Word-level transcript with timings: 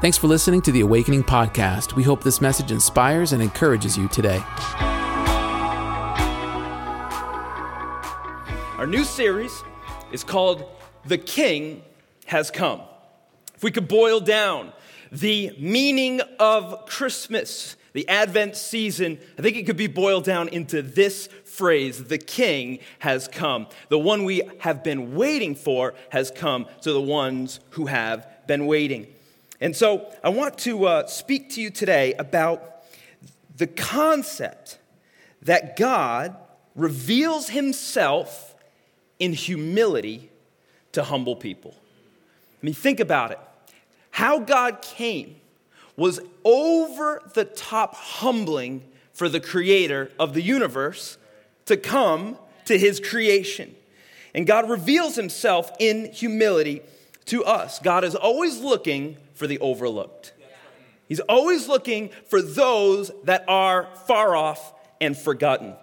Thanks 0.00 0.16
for 0.16 0.28
listening 0.28 0.62
to 0.62 0.72
the 0.72 0.80
Awakening 0.80 1.24
Podcast. 1.24 1.94
We 1.94 2.02
hope 2.02 2.24
this 2.24 2.40
message 2.40 2.72
inspires 2.72 3.34
and 3.34 3.42
encourages 3.42 3.98
you 3.98 4.08
today. 4.08 4.42
Our 8.78 8.86
new 8.86 9.04
series 9.04 9.62
is 10.10 10.24
called 10.24 10.64
The 11.04 11.18
King 11.18 11.82
Has 12.24 12.50
Come. 12.50 12.80
If 13.54 13.62
we 13.62 13.70
could 13.70 13.88
boil 13.88 14.20
down 14.20 14.72
the 15.12 15.54
meaning 15.58 16.22
of 16.38 16.86
Christmas, 16.86 17.76
the 17.92 18.08
Advent 18.08 18.56
season, 18.56 19.18
I 19.38 19.42
think 19.42 19.58
it 19.58 19.66
could 19.66 19.76
be 19.76 19.86
boiled 19.86 20.24
down 20.24 20.48
into 20.48 20.80
this 20.80 21.26
phrase 21.44 22.04
The 22.04 22.16
King 22.16 22.78
has 23.00 23.28
come. 23.28 23.66
The 23.90 23.98
one 23.98 24.24
we 24.24 24.40
have 24.60 24.82
been 24.82 25.14
waiting 25.14 25.54
for 25.54 25.92
has 26.08 26.30
come 26.30 26.68
to 26.80 26.90
the 26.90 27.02
ones 27.02 27.60
who 27.72 27.84
have 27.84 28.26
been 28.46 28.64
waiting. 28.64 29.06
And 29.60 29.76
so 29.76 30.10
I 30.24 30.30
want 30.30 30.58
to 30.58 30.86
uh, 30.86 31.06
speak 31.06 31.50
to 31.50 31.60
you 31.60 31.70
today 31.70 32.14
about 32.14 32.82
the 33.56 33.66
concept 33.66 34.78
that 35.42 35.76
God 35.76 36.34
reveals 36.74 37.50
himself 37.50 38.54
in 39.18 39.34
humility 39.34 40.30
to 40.92 41.04
humble 41.04 41.36
people. 41.36 41.74
I 41.76 42.66
mean, 42.66 42.74
think 42.74 43.00
about 43.00 43.32
it. 43.32 43.38
How 44.12 44.38
God 44.38 44.80
came 44.82 45.36
was 45.96 46.20
over 46.44 47.22
the 47.34 47.44
top 47.44 47.94
humbling 47.94 48.82
for 49.12 49.28
the 49.28 49.40
creator 49.40 50.10
of 50.18 50.32
the 50.32 50.42
universe 50.42 51.18
to 51.66 51.76
come 51.76 52.38
to 52.64 52.78
his 52.78 52.98
creation. 52.98 53.74
And 54.34 54.46
God 54.46 54.70
reveals 54.70 55.16
himself 55.16 55.70
in 55.78 56.10
humility 56.12 56.80
to 57.26 57.44
us. 57.44 57.78
God 57.78 58.04
is 58.04 58.14
always 58.14 58.60
looking 58.60 59.16
for 59.34 59.46
the 59.46 59.58
overlooked. 59.58 60.32
He's 61.08 61.20
always 61.20 61.66
looking 61.66 62.10
for 62.28 62.40
those 62.40 63.10
that 63.24 63.44
are 63.48 63.88
far 64.06 64.36
off 64.36 64.72
and 65.00 65.16
forgotten. 65.18 65.74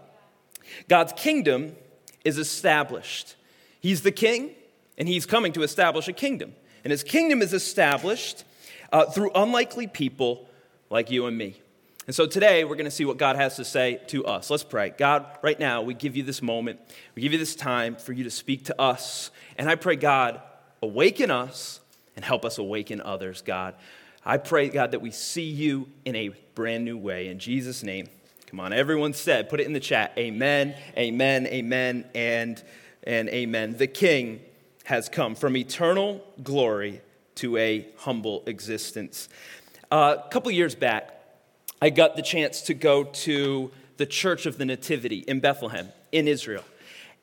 God's 0.88 1.13
kingdom 1.13 1.75
is 2.23 2.38
established. 2.38 3.35
He's 3.81 4.03
the 4.03 4.11
king, 4.11 4.52
and 4.97 5.07
he's 5.07 5.25
coming 5.25 5.52
to 5.53 5.63
establish 5.63 6.07
a 6.07 6.13
kingdom. 6.13 6.55
And 6.83 6.91
his 6.91 7.03
kingdom 7.03 7.41
is 7.41 7.53
established 7.53 8.45
uh, 8.91 9.05
through 9.05 9.31
unlikely 9.35 9.88
people 9.88 10.47
like 10.89 11.11
you 11.11 11.25
and 11.25 11.38
me. 11.38 11.61
And 12.05 12.16
so 12.16 12.25
today 12.25 12.63
we're 12.63 12.75
going 12.75 12.85
to 12.85 12.91
see 12.91 13.03
what 13.03 13.17
God 13.17 13.35
has 13.35 13.57
to 13.57 13.66
say 13.66 13.99
to 14.07 14.25
us. 14.25 14.49
Let's 14.49 14.63
pray. 14.63 14.94
God, 14.97 15.25
right 15.41 15.59
now 15.59 15.81
we 15.81 15.94
give 15.94 16.16
you 16.16 16.23
this 16.23 16.41
moment, 16.41 16.79
we 17.16 17.22
give 17.22 17.33
you 17.33 17.38
this 17.38 17.55
time 17.55 17.97
for 17.97 18.13
you 18.13 18.23
to 18.23 18.31
speak 18.31 18.66
to 18.66 18.81
us. 18.81 19.29
And 19.57 19.69
I 19.69 19.75
pray, 19.75 19.97
God, 19.97 20.41
awaken 20.81 21.31
us 21.31 21.80
and 22.16 22.25
help 22.25 22.45
us 22.45 22.58
awaken 22.58 23.02
others, 23.02 23.42
God. 23.42 23.75
I 24.25 24.38
pray, 24.38 24.70
God, 24.70 24.92
that 24.92 25.00
we 25.00 25.11
see 25.11 25.50
you 25.50 25.88
in 26.03 26.16
a 26.16 26.30
brand 26.56 26.84
new 26.84 26.97
way. 26.97 27.30
In 27.30 27.39
Jesus' 27.39 27.84
name, 27.84 28.09
come 28.47 28.59
on, 28.59 28.73
everyone 28.73 29.14
said, 29.14 29.50
put 29.50 29.59
it 29.59 29.67
in 29.67 29.73
the 29.73 29.80
chat. 29.80 30.14
Amen, 30.17 30.75
amen, 30.97 31.47
amen, 31.47 32.06
and, 32.14 32.61
and 33.03 33.30
amen. 33.30 33.78
The 33.78 33.88
King 33.88 34.42
has 34.86 35.09
come 35.09 35.36
from 35.36 35.56
eternal 35.56 36.23
glory 36.44 37.02
to 37.36 37.56
a 37.58 37.88
humble 37.97 38.44
existence. 38.47 39.30
Uh, 39.91 40.16
a 40.25 40.30
couple 40.30 40.52
years 40.52 40.75
back, 40.75 41.14
I 41.81 41.89
got 41.89 42.16
the 42.16 42.22
chance 42.22 42.62
to 42.64 42.73
go 42.73 43.03
to 43.03 43.72
the 43.97 44.06
Church 44.06 44.45
of 44.45 44.58
the 44.58 44.66
Nativity 44.66 45.19
in 45.19 45.39
Bethlehem, 45.39 45.89
in 46.12 46.28
Israel, 46.28 46.64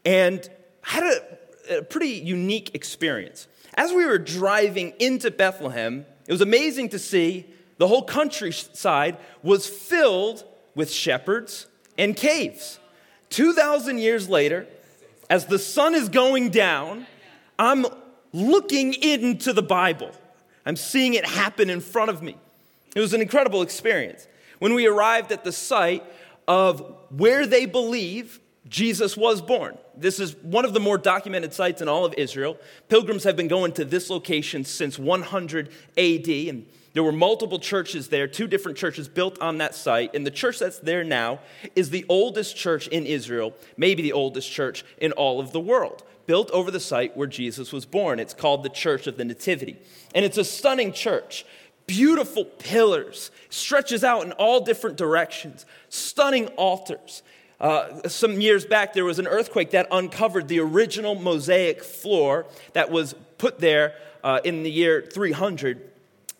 and 0.05 0.48
had 0.83 1.02
a, 1.02 1.39
a 1.70 1.82
pretty 1.82 2.08
unique 2.08 2.74
experience. 2.74 3.48
As 3.74 3.92
we 3.92 4.04
were 4.04 4.18
driving 4.18 4.92
into 4.98 5.30
Bethlehem, 5.30 6.06
it 6.26 6.32
was 6.32 6.40
amazing 6.40 6.90
to 6.90 6.98
see 6.98 7.46
the 7.78 7.88
whole 7.88 8.04
countryside 8.04 9.16
was 9.42 9.66
filled 9.66 10.44
with 10.74 10.90
shepherds 10.90 11.66
and 11.98 12.16
caves. 12.16 12.78
2,000 13.30 13.98
years 13.98 14.28
later, 14.28 14.66
as 15.28 15.46
the 15.46 15.58
sun 15.58 15.94
is 15.94 16.08
going 16.08 16.50
down, 16.50 17.06
I'm 17.58 17.86
looking 18.33 18.94
into 18.94 19.52
the 19.52 19.62
Bible. 19.62 20.10
I'm 20.66 20.77
seeing 20.77 21.14
it 21.14 21.27
happen 21.27 21.70
in 21.70 21.80
front 21.80 22.10
of 22.10 22.22
me. 22.22 22.36
It 22.94 23.00
was 23.00 23.12
an 23.12 23.20
incredible 23.20 23.62
experience. 23.62 24.28
When 24.60 24.74
we 24.74 24.86
arrived 24.86 25.33
at 25.33 25.44
the 25.44 25.52
site 25.52 26.05
of 26.46 26.96
where 27.10 27.46
they 27.46 27.66
believe 27.66 28.40
Jesus 28.69 29.17
was 29.17 29.42
born. 29.42 29.77
This 29.97 30.19
is 30.19 30.36
one 30.36 30.64
of 30.64 30.73
the 30.73 30.80
more 30.80 30.97
documented 30.97 31.52
sites 31.52 31.83
in 31.83 31.89
all 31.89 32.05
of 32.05 32.14
Israel. 32.17 32.57
Pilgrims 32.89 33.25
have 33.25 33.36
been 33.36 33.48
going 33.48 33.73
to 33.73 33.85
this 33.85 34.08
location 34.08 34.64
since 34.64 34.98
100 34.98 35.69
AD, 35.98 36.29
and 36.29 36.67
there 36.95 37.02
were 37.02 37.13
multiple 37.13 37.58
churches 37.58 38.08
there, 38.08 38.27
two 38.27 38.47
different 38.47 38.79
churches 38.79 39.07
built 39.07 39.39
on 39.41 39.58
that 39.58 39.75
site. 39.75 40.14
And 40.14 40.27
the 40.27 40.30
church 40.30 40.61
that's 40.61 40.79
there 40.79 41.05
now 41.05 41.41
is 41.77 41.91
the 41.91 42.07
oldest 42.08 42.57
church 42.57 42.89
in 42.89 43.05
Israel, 43.05 43.52
maybe 43.77 44.02
the 44.02 44.13
oldest 44.13 44.51
church 44.51 44.85
in 44.98 45.13
all 45.13 45.41
of 45.41 45.52
the 45.52 45.61
world, 45.61 46.02
built 46.27 46.51
over 46.52 46.70
the 46.70 46.81
site 46.81 47.17
where 47.17 47.27
Jesus 47.27 47.73
was 47.73 47.85
born. 47.85 48.19
It's 48.19 48.33
called 48.33 48.63
the 48.63 48.70
Church 48.70 49.07
of 49.07 49.19
the 49.19 49.25
Nativity. 49.25 49.77
And 50.14 50.25
it's 50.25 50.39
a 50.39 50.45
stunning 50.45 50.92
church. 50.92 51.45
Beautiful 51.86 52.46
pillars, 52.46 53.31
stretches 53.51 54.02
out 54.02 54.25
in 54.25 54.33
all 54.33 54.61
different 54.61 54.96
directions, 54.96 55.67
stunning 55.91 56.46
altars. 56.57 57.23
Uh, 57.60 58.08
some 58.08 58.40
years 58.40 58.64
back, 58.64 58.92
there 58.92 59.04
was 59.04 59.18
an 59.18 59.26
earthquake 59.26 59.70
that 59.70 59.86
uncovered 59.90 60.48
the 60.48 60.60
original 60.60 61.14
mosaic 61.14 61.82
floor 61.82 62.46
that 62.72 62.90
was 62.90 63.14
put 63.38 63.58
there 63.58 63.94
uh, 64.22 64.40
in 64.44 64.62
the 64.62 64.70
year 64.70 65.02
300. 65.12 65.90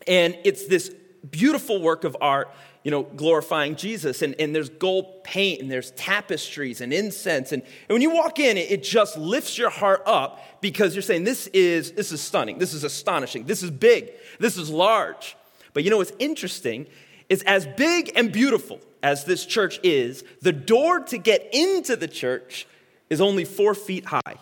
And 0.07 0.37
it's 0.45 0.67
this 0.67 0.95
beautiful 1.31 1.81
work 1.81 2.05
of 2.05 2.17
art, 2.21 2.51
you 2.83 2.91
know, 2.91 3.03
glorifying 3.03 3.77
Jesus. 3.77 4.23
And, 4.23 4.35
and 4.39 4.55
there's 4.55 4.69
gold 4.69 5.25
paint 5.25 5.63
and 5.63 5.71
there's 5.71 5.93
tapestries 5.93 6.81
and 6.81 6.93
incense. 6.93 7.53
And, 7.53 7.63
and 7.63 7.95
when 7.95 8.03
you 8.03 8.11
walk 8.11 8.39
in, 8.39 8.57
it, 8.57 8.83
just 8.83 9.17
lifts 9.17 9.57
your 9.57 9.71
heart 9.71 10.03
up 10.07 10.41
because 10.61 10.95
you're 10.95 11.03
saying, 11.03 11.25
this 11.25 11.47
is, 11.49 11.93
this 11.93 12.13
is 12.13 12.21
stunning. 12.21 12.59
This 12.59 12.75
is 12.75 12.85
astonishing. 12.85 13.45
This 13.45 13.63
is 13.63 13.71
big. 13.71 14.11
This 14.39 14.59
is 14.59 14.69
large. 14.69 15.37
But 15.73 15.85
you 15.85 15.91
know 15.91 15.97
what's 15.99 16.13
interesting 16.19 16.87
is 17.29 17.43
as 17.43 17.67
big 17.67 18.13
and 18.17 18.33
beautiful 18.33 18.81
as 19.03 19.25
this 19.25 19.45
church 19.45 19.81
is, 19.83 20.25
the 20.41 20.53
door 20.53 21.01
to 21.01 21.19
get 21.19 21.49
into 21.53 21.97
the 21.97 22.09
church 22.09 22.67
is 23.11 23.21
only 23.21 23.45
four 23.45 23.75
feet 23.75 24.07
high. 24.07 24.37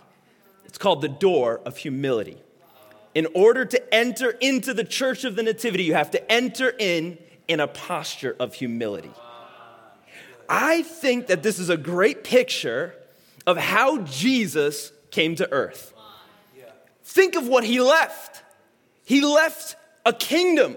It's 0.64 0.78
called 0.78 1.02
the 1.02 1.08
door 1.08 1.60
of 1.66 1.76
humility. 1.76 2.38
In 3.14 3.26
order 3.34 3.64
to 3.64 3.94
enter 3.94 4.30
into 4.30 4.72
the 4.72 4.84
church 4.84 5.24
of 5.24 5.36
the 5.36 5.42
Nativity, 5.42 5.84
you 5.84 5.94
have 5.94 6.10
to 6.12 6.32
enter 6.32 6.74
in 6.78 7.18
in 7.48 7.60
a 7.60 7.66
posture 7.66 8.34
of 8.40 8.54
humility. 8.54 9.10
I 10.48 10.82
think 10.82 11.26
that 11.26 11.42
this 11.42 11.58
is 11.58 11.68
a 11.68 11.76
great 11.76 12.24
picture 12.24 12.94
of 13.46 13.56
how 13.56 13.98
Jesus 13.98 14.92
came 15.10 15.34
to 15.36 15.50
earth. 15.52 15.92
Think 17.04 17.36
of 17.36 17.48
what 17.48 17.64
he 17.64 17.80
left. 17.80 18.42
He 19.04 19.20
left 19.20 19.76
a 20.06 20.12
kingdom. 20.12 20.76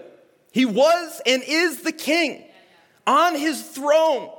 He 0.55 0.63
was 0.63 1.21
and 1.25 1.43
is 1.45 1.81
the 1.81 1.91
king 1.91 2.41
on 3.05 3.35
his 3.35 3.61
throne, 3.61 4.29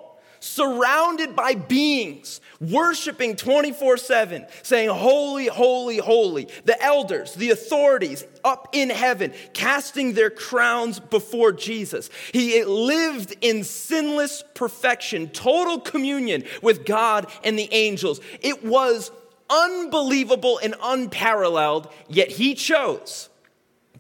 surrounded 0.41 1.37
by 1.37 1.56
beings, 1.56 2.41
worshiping 2.59 3.37
24 3.37 3.99
7, 3.99 4.47
saying, 4.62 4.88
Holy, 4.88 5.47
holy, 5.47 5.99
holy. 5.99 6.49
The 6.65 6.82
elders, 6.82 7.34
the 7.34 7.50
authorities 7.50 8.25
up 8.43 8.71
in 8.72 8.88
heaven, 8.88 9.34
casting 9.53 10.15
their 10.15 10.31
crowns 10.31 11.00
before 11.00 11.53
Jesus. 11.53 12.09
He 12.33 12.65
lived 12.65 13.37
in 13.43 13.62
sinless 13.62 14.43
perfection, 14.54 15.28
total 15.28 15.81
communion 15.81 16.44
with 16.62 16.87
God 16.87 17.31
and 17.44 17.59
the 17.59 17.69
angels. 17.75 18.22
It 18.41 18.65
was 18.65 19.10
unbelievable 19.50 20.60
and 20.62 20.77
unparalleled, 20.83 21.93
yet 22.09 22.31
he 22.31 22.54
chose 22.54 23.28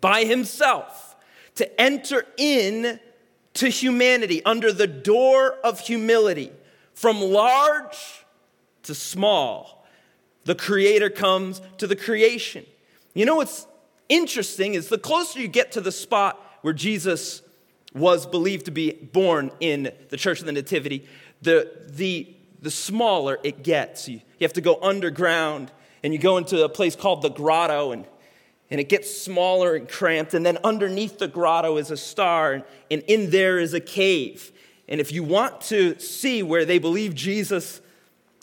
by 0.00 0.24
himself 0.24 1.05
to 1.56 1.80
enter 1.80 2.24
in 2.36 3.00
to 3.54 3.68
humanity 3.68 4.44
under 4.44 4.72
the 4.72 4.86
door 4.86 5.52
of 5.64 5.80
humility, 5.80 6.52
from 6.94 7.20
large 7.20 8.24
to 8.84 8.94
small. 8.94 9.86
The 10.44 10.54
Creator 10.54 11.10
comes 11.10 11.60
to 11.78 11.86
the 11.86 11.96
creation. 11.96 12.64
You 13.14 13.26
know 13.26 13.36
what's 13.36 13.66
interesting 14.08 14.74
is 14.74 14.88
the 14.88 14.98
closer 14.98 15.40
you 15.40 15.48
get 15.48 15.72
to 15.72 15.80
the 15.80 15.90
spot 15.90 16.40
where 16.62 16.74
Jesus 16.74 17.42
was 17.94 18.26
believed 18.26 18.66
to 18.66 18.70
be 18.70 18.92
born 18.92 19.50
in 19.58 19.90
the 20.10 20.16
Church 20.16 20.40
of 20.40 20.46
the 20.46 20.52
Nativity, 20.52 21.06
the, 21.40 21.70
the, 21.88 22.32
the 22.60 22.70
smaller 22.70 23.38
it 23.42 23.62
gets. 23.62 24.08
You, 24.08 24.16
you 24.16 24.44
have 24.44 24.52
to 24.52 24.60
go 24.60 24.78
underground 24.82 25.72
and 26.02 26.12
you 26.12 26.18
go 26.18 26.36
into 26.36 26.62
a 26.62 26.68
place 26.68 26.94
called 26.94 27.22
the 27.22 27.30
grotto 27.30 27.92
and 27.92 28.04
and 28.70 28.80
it 28.80 28.88
gets 28.88 29.10
smaller 29.10 29.74
and 29.74 29.88
cramped. 29.88 30.34
And 30.34 30.44
then 30.44 30.58
underneath 30.64 31.18
the 31.18 31.28
grotto 31.28 31.76
is 31.76 31.90
a 31.90 31.96
star, 31.96 32.64
and, 32.90 33.02
in 33.02 33.30
there 33.30 33.58
is 33.58 33.74
a 33.74 33.80
cave. 33.80 34.52
And 34.88 35.00
if 35.00 35.12
you 35.12 35.22
want 35.22 35.60
to 35.62 35.98
see 35.98 36.42
where 36.42 36.64
they 36.64 36.78
believe 36.78 37.14
Jesus 37.14 37.80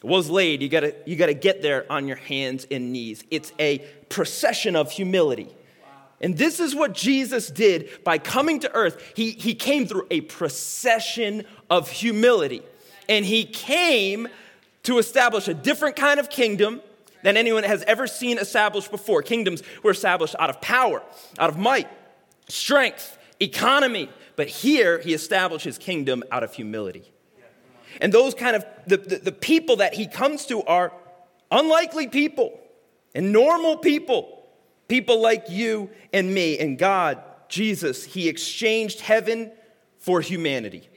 was 0.03 0.29
laid, 0.29 0.61
you 0.61 0.69
gotta, 0.69 0.95
you 1.05 1.15
gotta 1.15 1.33
get 1.33 1.61
there 1.61 1.85
on 1.91 2.07
your 2.07 2.17
hands 2.17 2.67
and 2.69 2.91
knees. 2.91 3.23
It's 3.31 3.53
a 3.59 3.79
procession 4.09 4.75
of 4.75 4.91
humility. 4.91 5.49
And 6.19 6.37
this 6.37 6.61
is 6.61 6.73
what 6.73 6.93
Jesus 6.93 7.49
did 7.49 7.89
by 8.05 8.17
coming 8.17 8.61
to 8.61 8.73
earth. 8.73 9.11
He, 9.13 9.31
he 9.31 9.53
came 9.53 9.85
through 9.85 10.07
a 10.09 10.21
procession 10.21 11.43
of 11.69 11.89
humility. 11.89 12.61
And 13.09 13.25
he 13.25 13.43
came 13.43 14.29
to 14.83 14.97
establish 14.97 15.49
a 15.49 15.53
different 15.53 15.97
kind 15.97 16.21
of 16.21 16.29
kingdom 16.29 16.81
than 17.23 17.37
anyone 17.37 17.63
has 17.63 17.83
ever 17.83 18.05
seen 18.05 18.37
established 18.37 18.91
before. 18.91 19.23
Kingdoms 19.23 19.63
were 19.81 19.91
established 19.91 20.35
out 20.37 20.49
of 20.49 20.61
power, 20.61 21.01
out 21.39 21.49
of 21.49 21.57
might, 21.57 21.89
strength, 22.47 23.17
economy. 23.39 24.09
But 24.35 24.47
here, 24.47 24.99
he 24.99 25.13
established 25.13 25.65
his 25.65 25.77
kingdom 25.77 26.23
out 26.31 26.43
of 26.43 26.53
humility. 26.53 27.11
And 28.01 28.11
those 28.11 28.33
kind 28.33 28.55
of, 28.55 28.65
the, 28.87 28.97
the, 28.97 29.17
the 29.17 29.31
people 29.31 29.77
that 29.77 29.93
he 29.93 30.07
comes 30.07 30.45
to 30.47 30.63
are 30.63 30.91
unlikely 31.51 32.07
people 32.07 32.59
and 33.13 33.31
normal 33.31 33.77
people, 33.77 34.43
people 34.87 35.21
like 35.21 35.49
you 35.49 35.89
and 36.11 36.33
me. 36.33 36.57
And 36.57 36.77
God, 36.77 37.21
Jesus, 37.49 38.03
he 38.03 38.27
exchanged 38.27 39.01
heaven 39.01 39.51
for 39.99 40.21
humanity 40.21 40.89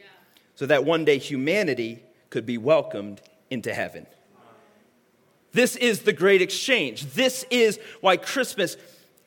so 0.54 0.66
that 0.66 0.84
one 0.84 1.04
day 1.04 1.18
humanity 1.18 2.02
could 2.30 2.46
be 2.46 2.58
welcomed 2.58 3.20
into 3.50 3.72
heaven. 3.72 4.06
This 5.56 5.74
is 5.74 6.00
the 6.00 6.12
great 6.12 6.42
exchange. 6.42 7.14
This 7.14 7.46
is 7.48 7.78
why 8.02 8.18
Christmas 8.18 8.76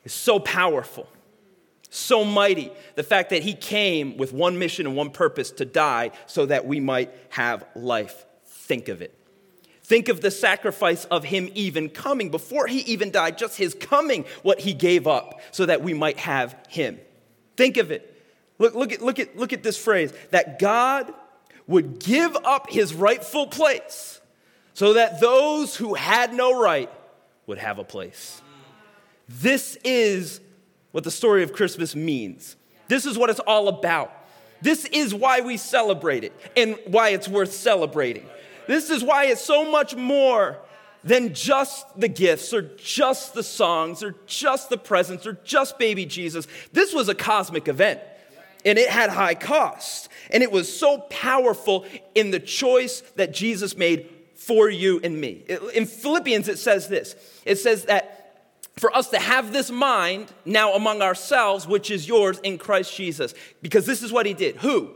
is 0.04 0.14
so 0.14 0.40
powerful, 0.40 1.10
so 1.90 2.24
mighty. 2.24 2.72
The 2.94 3.02
fact 3.02 3.32
that 3.32 3.42
he 3.42 3.56
came 3.56 4.16
with 4.16 4.32
one 4.32 4.60
mission 4.60 4.86
and 4.86 4.96
one 4.96 5.10
purpose 5.10 5.50
to 5.54 5.66
die 5.66 6.12
so 6.28 6.46
that 6.46 6.68
we 6.68 6.80
might 6.80 7.12
have 7.30 7.66
life. 7.74 8.28
Think 8.46 8.90
of 8.90 9.02
it. 9.02 9.12
Think 9.82 10.08
of 10.08 10.22
the 10.22 10.30
sacrifice 10.30 11.06
of 11.06 11.24
him 11.24 11.50
even 11.56 11.90
coming 11.90 12.30
before 12.30 12.68
he 12.68 12.82
even 12.82 13.10
died, 13.10 13.40
just 13.40 13.58
his 13.58 13.74
coming, 13.74 14.24
what 14.44 14.60
he 14.60 14.76
gave 14.76 15.08
up 15.08 15.42
so 15.50 15.66
that 15.66 15.82
we 15.82 15.96
might 15.96 16.20
have 16.20 16.56
him. 16.70 17.00
Think 17.58 17.78
of 17.78 17.90
it. 17.90 18.24
Look, 18.60 18.76
look, 18.76 18.94
at, 18.94 19.02
look, 19.02 19.18
at, 19.18 19.36
look 19.36 19.52
at 19.52 19.64
this 19.64 19.84
phrase 19.84 20.14
that 20.30 20.60
God 20.60 21.12
would 21.66 21.98
give 21.98 22.38
up 22.46 22.70
his 22.70 22.94
rightful 22.94 23.48
place 23.48 24.19
so 24.80 24.94
that 24.94 25.20
those 25.20 25.76
who 25.76 25.94
had 25.94 26.34
no 26.34 26.58
right 26.58 26.90
would 27.48 27.58
have 27.58 27.80
a 27.80 27.84
place. 27.84 28.42
This 29.28 29.78
is 29.84 30.40
what 30.94 31.04
the 31.04 31.12
story 31.12 31.44
of 31.44 31.52
Christmas 31.52 31.98
means. 31.98 32.56
This 32.88 33.06
is 33.06 33.18
what 33.18 33.30
it's 33.30 33.42
all 33.42 33.68
about. 33.68 34.10
This 34.62 34.86
is 34.86 35.14
why 35.14 35.42
we 35.42 35.58
celebrate 35.58 36.24
it 36.24 36.32
and 36.56 36.80
why 36.88 37.10
it's 37.10 37.28
worth 37.28 37.52
celebrating. 37.52 38.26
This 38.68 38.90
is 38.90 39.04
why 39.04 39.26
it's 39.26 39.44
so 39.44 39.70
much 39.70 39.98
more 39.98 40.58
than 41.04 41.34
just 41.34 42.00
the 42.00 42.08
gifts 42.08 42.54
or 42.54 42.62
just 42.78 43.34
the 43.34 43.44
songs 43.44 44.02
or 44.02 44.16
just 44.28 44.70
the 44.70 44.78
presents 44.78 45.28
or 45.28 45.34
just 45.44 45.78
baby 45.78 46.06
Jesus. 46.06 46.48
This 46.72 46.94
was 46.94 47.10
a 47.10 47.16
cosmic 47.16 47.68
event 47.68 48.00
and 48.64 48.80
it 48.80 48.90
had 48.90 49.10
high 49.10 49.36
cost. 49.36 50.08
And 50.32 50.42
it 50.42 50.54
was 50.54 50.74
so 50.74 51.00
powerful 51.10 51.86
in 52.16 52.32
the 52.32 52.40
choice 52.40 53.02
that 53.18 53.34
Jesus 53.34 53.76
made 53.76 54.16
for 54.50 54.70
you 54.70 55.00
and 55.04 55.22
me. 55.22 55.46
In 55.74 55.86
Philippians, 55.86 56.50
it 56.50 56.58
says 56.58 56.88
this 56.88 57.16
it 57.46 57.58
says 57.58 57.86
that 57.86 58.16
for 58.78 58.96
us 58.96 59.10
to 59.10 59.20
have 59.20 59.54
this 59.54 59.70
mind 59.70 60.32
now 60.44 60.74
among 60.74 61.02
ourselves, 61.02 61.68
which 61.68 61.92
is 61.92 62.08
yours 62.08 62.40
in 62.40 62.58
Christ 62.58 62.96
Jesus, 62.96 63.34
because 63.62 63.86
this 63.86 64.02
is 64.04 64.12
what 64.12 64.26
he 64.26 64.34
did. 64.34 64.58
Who? 64.58 64.96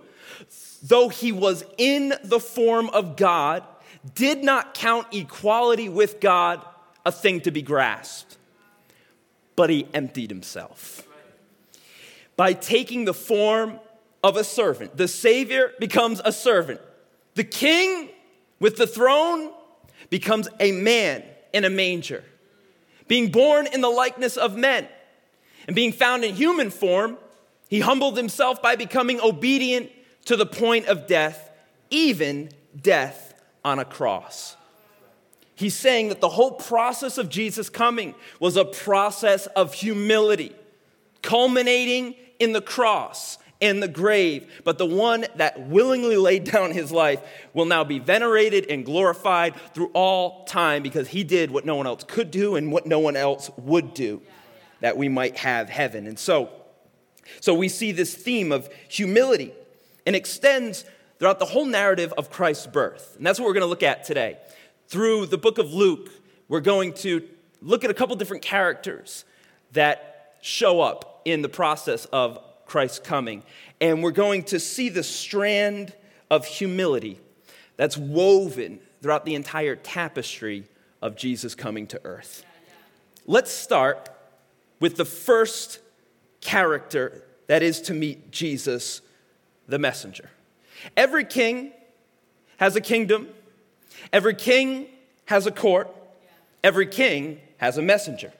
though 0.83 1.07
he 1.07 1.31
was 1.31 1.63
in 1.77 2.13
the 2.23 2.39
form 2.39 2.89
of 2.89 3.15
God, 3.15 3.63
did 4.15 4.43
not 4.43 4.73
count 4.73 5.07
equality 5.13 5.87
with 5.87 6.19
God 6.19 6.63
a 7.05 7.11
thing 7.11 7.41
to 7.41 7.51
be 7.51 7.61
grasped, 7.61 8.37
but 9.55 9.69
he 9.69 9.87
emptied 9.93 10.29
himself. 10.29 11.07
By 12.35 12.53
taking 12.53 13.05
the 13.05 13.13
form 13.13 13.79
of 14.21 14.35
a 14.35 14.43
servant, 14.43 14.97
the 14.97 15.07
Savior 15.07 15.71
becomes 15.79 16.21
a 16.25 16.33
servant. 16.33 16.81
The 17.35 17.43
king 17.45 18.09
with 18.63 18.77
the 18.77 18.87
throne 18.87 19.51
becomes 20.09 20.47
a 20.61 20.71
man 20.71 21.21
in 21.51 21.65
a 21.65 21.69
manger. 21.69 22.23
Being 23.09 23.29
born 23.29 23.67
in 23.67 23.81
the 23.81 23.89
likeness 23.89 24.37
of 24.37 24.55
men 24.55 24.87
and 25.67 25.75
being 25.75 25.91
found 25.91 26.23
in 26.23 26.33
human 26.33 26.69
form, 26.69 27.17
he 27.67 27.81
humbled 27.81 28.15
himself 28.15 28.61
by 28.61 28.77
becoming 28.77 29.19
obedient 29.19 29.91
to 30.27 30.37
the 30.37 30.45
point 30.45 30.85
of 30.85 31.07
death, 31.07 31.51
even 31.89 32.51
death 32.81 33.33
on 33.65 33.79
a 33.79 33.85
cross. 33.85 34.55
He's 35.55 35.75
saying 35.75 36.07
that 36.07 36.21
the 36.21 36.29
whole 36.29 36.51
process 36.51 37.17
of 37.17 37.27
Jesus 37.27 37.69
coming 37.69 38.15
was 38.39 38.55
a 38.55 38.63
process 38.63 39.45
of 39.47 39.73
humility, 39.73 40.55
culminating 41.21 42.15
in 42.39 42.53
the 42.53 42.61
cross 42.61 43.39
and 43.63 43.81
the 43.81 43.87
grave. 43.87 44.61
But 44.65 44.77
the 44.77 44.85
one 44.85 45.25
that 45.37 45.67
willingly 45.67 46.17
laid 46.17 46.43
down 46.43 46.71
his 46.71 46.91
life 46.91 47.21
will 47.53 47.65
now 47.65 47.85
be 47.85 47.97
venerated 47.97 48.67
and 48.69 48.85
glorified 48.85 49.55
through 49.73 49.89
all 49.93 50.43
time 50.43 50.83
because 50.83 51.07
he 51.07 51.23
did 51.23 51.49
what 51.49 51.65
no 51.65 51.77
one 51.77 51.87
else 51.87 52.03
could 52.03 52.29
do 52.29 52.55
and 52.57 52.71
what 52.73 52.85
no 52.85 52.99
one 52.99 53.15
else 53.15 53.49
would 53.57 53.93
do 53.93 54.21
that 54.81 54.97
we 54.97 55.07
might 55.07 55.37
have 55.37 55.69
heaven. 55.69 56.05
And 56.07 56.19
so, 56.19 56.49
so 57.39 57.53
we 57.53 57.69
see 57.69 57.93
this 57.93 58.13
theme 58.13 58.51
of 58.51 58.69
humility 58.89 59.53
and 60.05 60.13
extends 60.13 60.83
throughout 61.17 61.39
the 61.39 61.45
whole 61.45 61.65
narrative 61.65 62.13
of 62.17 62.29
Christ's 62.29 62.67
birth. 62.67 63.15
And 63.15 63.25
that's 63.25 63.39
what 63.39 63.45
we're 63.45 63.53
going 63.53 63.61
to 63.61 63.67
look 63.67 63.83
at 63.83 64.03
today. 64.03 64.39
Through 64.89 65.27
the 65.27 65.37
book 65.37 65.57
of 65.57 65.73
Luke, 65.73 66.09
we're 66.49 66.59
going 66.59 66.93
to 66.95 67.25
look 67.61 67.85
at 67.85 67.89
a 67.89 67.93
couple 67.93 68.17
different 68.17 68.43
characters 68.43 69.23
that 69.71 70.35
show 70.41 70.81
up 70.81 71.21
in 71.23 71.41
the 71.41 71.47
process 71.47 72.03
of 72.11 72.37
Christ's 72.73 72.97
coming. 72.97 73.43
And 73.79 74.01
we're 74.01 74.09
going 74.09 74.45
to 74.45 74.59
see 74.59 74.89
the 74.89 75.03
strand 75.03 75.93
of 76.31 76.43
humility 76.43 77.19
that's 77.77 77.95
woven 77.95 78.79
throughout 78.99 79.25
the 79.25 79.35
entire 79.35 79.75
tapestry 79.75 80.63
of 80.99 81.15
Jesus 81.15 81.53
coming 81.53 81.85
to 81.85 82.01
earth. 82.03 82.43
Let's 83.27 83.51
start 83.51 84.09
with 84.79 84.95
the 84.95 85.05
first 85.05 85.81
character 86.41 87.23
that 87.45 87.61
is 87.61 87.79
to 87.81 87.93
meet 87.93 88.31
Jesus 88.31 89.01
the 89.67 89.77
messenger. 89.77 90.31
Every 90.97 91.25
king 91.25 91.73
has 92.57 92.75
a 92.75 92.81
kingdom, 92.81 93.27
every 94.11 94.33
king 94.33 94.87
has 95.25 95.45
a 95.45 95.51
court, 95.51 95.95
every 96.63 96.87
king 96.87 97.39
has 97.57 97.77
a 97.77 97.83
messenger. 97.83 98.33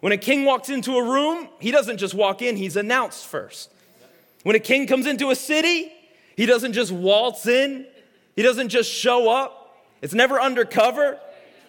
When 0.00 0.12
a 0.12 0.18
king 0.18 0.44
walks 0.44 0.70
into 0.70 0.96
a 0.96 1.04
room, 1.04 1.48
he 1.60 1.70
doesn't 1.70 1.98
just 1.98 2.14
walk 2.14 2.42
in, 2.42 2.56
he's 2.56 2.76
announced 2.76 3.26
first. 3.26 3.70
When 4.42 4.56
a 4.56 4.60
king 4.60 4.86
comes 4.86 5.06
into 5.06 5.30
a 5.30 5.36
city, 5.36 5.92
he 6.36 6.46
doesn't 6.46 6.72
just 6.72 6.90
waltz 6.90 7.46
in, 7.46 7.86
he 8.34 8.42
doesn't 8.42 8.70
just 8.70 8.90
show 8.90 9.30
up, 9.30 9.84
it's 10.00 10.14
never 10.14 10.40
undercover. 10.40 11.18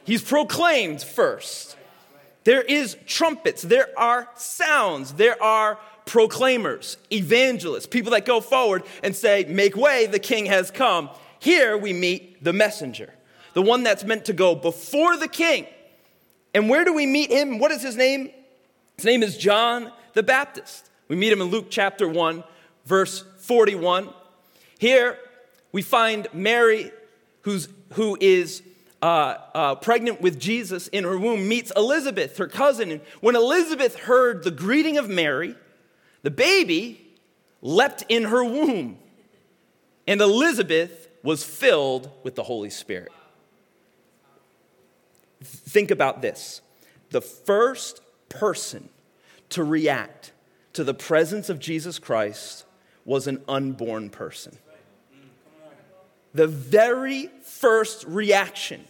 He's 0.04 0.24
proclaimed 0.24 1.04
first. 1.04 1.76
There 2.44 2.62
is 2.62 2.98
trumpets, 3.06 3.62
there 3.62 3.88
are 3.98 4.30
sounds, 4.36 5.14
there 5.14 5.42
are 5.44 5.78
proclaimers, 6.06 6.98
evangelists, 7.12 7.86
people 7.86 8.12
that 8.12 8.26
go 8.26 8.42
forward 8.42 8.84
and 9.04 9.16
say, 9.16 9.46
Make 9.48 9.76
way, 9.76 10.08
the 10.08 10.20
king 10.20 10.48
has 10.48 10.72
come. 10.72 11.10
Here 11.40 11.78
we 11.78 11.94
meet 11.94 12.44
the 12.44 12.54
messenger, 12.54 13.14
the 13.54 13.62
one 13.62 13.84
that's 13.84 14.04
meant 14.04 14.26
to 14.26 14.34
go 14.34 14.56
before 14.56 15.18
the 15.18 15.28
king. 15.28 15.68
And 16.54 16.70
where 16.70 16.84
do 16.84 16.94
we 16.94 17.06
meet 17.06 17.32
him? 17.32 17.60
What 17.60 17.72
is 17.72 17.82
his 17.82 17.96
name? 17.96 18.30
His 18.98 19.06
name 19.06 19.24
is 19.24 19.38
John 19.38 19.92
the 20.14 20.24
Baptist. 20.24 20.90
We 21.08 21.16
meet 21.16 21.32
him 21.32 21.42
in 21.42 21.48
Luke 21.48 21.68
chapter 21.70 22.08
1, 22.08 22.44
verse 22.86 23.24
41. 23.40 24.10
Here 24.80 25.18
we 25.72 25.82
find 25.82 26.28
Mary, 26.34 26.92
who's, 27.42 27.68
who 27.94 28.18
is 28.20 28.64
uh, 29.02 29.38
uh, 29.54 29.76
pregnant 29.76 30.22
with 30.22 30.40
Jesus 30.40 30.88
in 30.90 31.04
her 31.04 31.18
womb, 31.18 31.48
meets 31.48 31.72
Elizabeth, 31.76 32.38
her 32.38 32.48
cousin. 32.48 32.92
And 32.92 33.02
when 33.22 33.36
Elizabeth 33.36 33.96
heard 33.96 34.44
the 34.44 34.52
greeting 34.52 34.98
of 34.98 35.10
Mary, 35.10 35.56
the 36.24 36.32
baby 36.32 37.02
leapt 37.62 38.04
in 38.10 38.24
her 38.26 38.44
womb, 38.44 38.98
and 40.08 40.22
Elizabeth 40.22 41.08
was 41.24 41.44
filled 41.44 42.10
with 42.24 42.36
the 42.36 42.44
Holy 42.44 42.70
Spirit. 42.70 43.12
Think 45.44 45.92
about 45.92 46.22
this 46.22 46.62
the 47.10 47.22
first 47.22 48.02
person 48.30 48.90
to 49.50 49.64
react 49.64 50.32
to 50.74 50.84
the 50.84 50.94
presence 50.94 51.50
of 51.50 51.60
Jesus 51.60 52.00
Christ 52.00 52.66
was 53.04 53.28
an 53.28 53.42
unborn 53.48 54.10
person. 54.10 54.58
The 56.34 56.48
very 56.48 57.30
first 57.44 58.06
reaction 58.06 58.86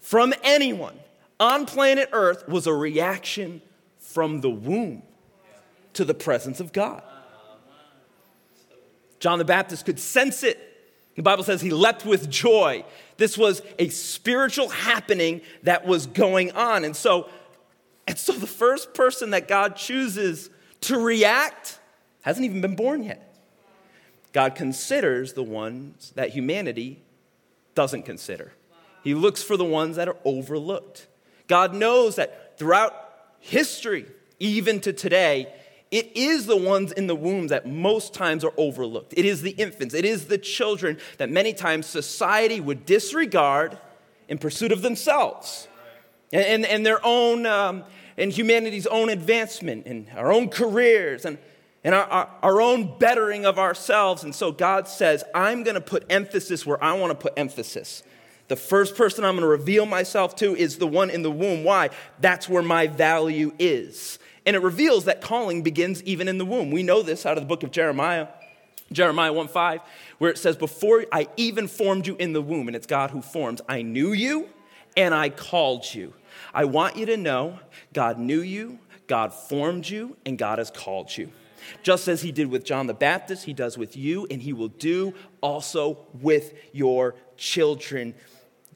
from 0.00 0.34
anyone 0.42 0.98
on 1.38 1.66
planet 1.66 2.08
Earth 2.12 2.48
was 2.48 2.66
a 2.66 2.74
reaction 2.74 3.62
from 3.98 4.40
the 4.40 4.50
womb 4.50 5.02
to 5.92 6.04
the 6.04 6.14
presence 6.14 6.58
of 6.58 6.72
God. 6.72 7.02
John 9.20 9.38
the 9.38 9.44
Baptist 9.44 9.84
could 9.86 10.00
sense 10.00 10.42
it. 10.42 10.71
The 11.14 11.22
Bible 11.22 11.44
says 11.44 11.60
he 11.60 11.70
leapt 11.70 12.04
with 12.06 12.30
joy. 12.30 12.84
This 13.18 13.36
was 13.36 13.62
a 13.78 13.88
spiritual 13.90 14.68
happening 14.68 15.42
that 15.62 15.86
was 15.86 16.06
going 16.06 16.52
on. 16.52 16.84
And 16.84 16.96
so, 16.96 17.28
and 18.06 18.18
so 18.18 18.32
the 18.32 18.46
first 18.46 18.94
person 18.94 19.30
that 19.30 19.46
God 19.46 19.76
chooses 19.76 20.50
to 20.82 20.98
react 20.98 21.78
hasn't 22.22 22.44
even 22.46 22.60
been 22.60 22.76
born 22.76 23.02
yet. 23.02 23.28
God 24.32 24.54
considers 24.54 25.34
the 25.34 25.42
ones 25.42 26.12
that 26.14 26.30
humanity 26.30 27.02
doesn't 27.74 28.04
consider. 28.04 28.52
He 29.04 29.14
looks 29.14 29.42
for 29.42 29.56
the 29.56 29.64
ones 29.64 29.96
that 29.96 30.08
are 30.08 30.16
overlooked. 30.24 31.06
God 31.48 31.74
knows 31.74 32.16
that 32.16 32.58
throughout 32.58 32.94
history, 33.40 34.06
even 34.38 34.80
to 34.80 34.92
today, 34.92 35.52
it 35.92 36.10
is 36.16 36.46
the 36.46 36.56
ones 36.56 36.90
in 36.90 37.06
the 37.06 37.14
womb 37.14 37.48
that 37.48 37.68
most 37.68 38.14
times 38.14 38.44
are 38.44 38.54
overlooked. 38.56 39.12
It 39.14 39.26
is 39.26 39.42
the 39.42 39.50
infants, 39.50 39.94
it 39.94 40.06
is 40.06 40.26
the 40.26 40.38
children 40.38 40.98
that 41.18 41.30
many 41.30 41.52
times 41.52 41.86
society 41.86 42.58
would 42.60 42.86
disregard 42.86 43.78
in 44.26 44.38
pursuit 44.38 44.72
of 44.72 44.80
themselves 44.80 45.68
and, 46.32 46.44
and, 46.44 46.64
and 46.64 46.86
their 46.86 47.04
own, 47.04 47.44
um, 47.44 47.84
and 48.16 48.32
humanity's 48.32 48.86
own 48.86 49.10
advancement 49.10 49.86
and 49.86 50.08
our 50.16 50.32
own 50.32 50.48
careers 50.48 51.26
and, 51.26 51.36
and 51.84 51.94
our, 51.94 52.04
our, 52.04 52.30
our 52.42 52.60
own 52.62 52.98
bettering 52.98 53.44
of 53.44 53.58
ourselves. 53.58 54.24
And 54.24 54.34
so 54.34 54.50
God 54.50 54.88
says, 54.88 55.22
I'm 55.34 55.62
going 55.62 55.74
to 55.74 55.82
put 55.82 56.06
emphasis 56.08 56.64
where 56.64 56.82
I 56.82 56.94
want 56.94 57.10
to 57.10 57.18
put 57.18 57.34
emphasis. 57.36 58.02
The 58.48 58.56
first 58.56 58.96
person 58.96 59.24
I'm 59.24 59.34
going 59.34 59.42
to 59.42 59.46
reveal 59.46 59.84
myself 59.84 60.36
to 60.36 60.56
is 60.56 60.78
the 60.78 60.86
one 60.86 61.10
in 61.10 61.20
the 61.20 61.30
womb. 61.30 61.64
Why? 61.64 61.90
That's 62.18 62.48
where 62.48 62.62
my 62.62 62.86
value 62.86 63.52
is. 63.58 64.18
And 64.44 64.56
it 64.56 64.62
reveals 64.62 65.04
that 65.04 65.20
calling 65.20 65.62
begins 65.62 66.02
even 66.02 66.28
in 66.28 66.38
the 66.38 66.44
womb. 66.44 66.70
We 66.70 66.82
know 66.82 67.02
this 67.02 67.24
out 67.24 67.36
of 67.36 67.44
the 67.44 67.48
book 67.48 67.62
of 67.62 67.70
Jeremiah, 67.70 68.28
Jeremiah 68.90 69.32
1 69.32 69.48
5, 69.48 69.80
where 70.18 70.30
it 70.30 70.38
says, 70.38 70.56
Before 70.56 71.04
I 71.12 71.28
even 71.36 71.68
formed 71.68 72.06
you 72.06 72.16
in 72.16 72.32
the 72.32 72.42
womb, 72.42 72.66
and 72.66 72.76
it's 72.76 72.86
God 72.86 73.10
who 73.10 73.22
forms, 73.22 73.60
I 73.68 73.82
knew 73.82 74.12
you 74.12 74.48
and 74.96 75.14
I 75.14 75.30
called 75.30 75.94
you. 75.94 76.14
I 76.52 76.64
want 76.64 76.96
you 76.96 77.06
to 77.06 77.16
know 77.16 77.60
God 77.92 78.18
knew 78.18 78.40
you, 78.40 78.78
God 79.06 79.32
formed 79.32 79.88
you, 79.88 80.16
and 80.26 80.38
God 80.38 80.58
has 80.58 80.70
called 80.70 81.16
you. 81.16 81.30
Just 81.82 82.08
as 82.08 82.22
he 82.22 82.32
did 82.32 82.48
with 82.48 82.64
John 82.64 82.86
the 82.86 82.94
Baptist, 82.94 83.44
he 83.44 83.52
does 83.52 83.78
with 83.78 83.96
you, 83.96 84.26
and 84.30 84.42
he 84.42 84.52
will 84.52 84.68
do 84.68 85.14
also 85.40 85.98
with 86.20 86.54
your 86.72 87.14
children. 87.36 88.14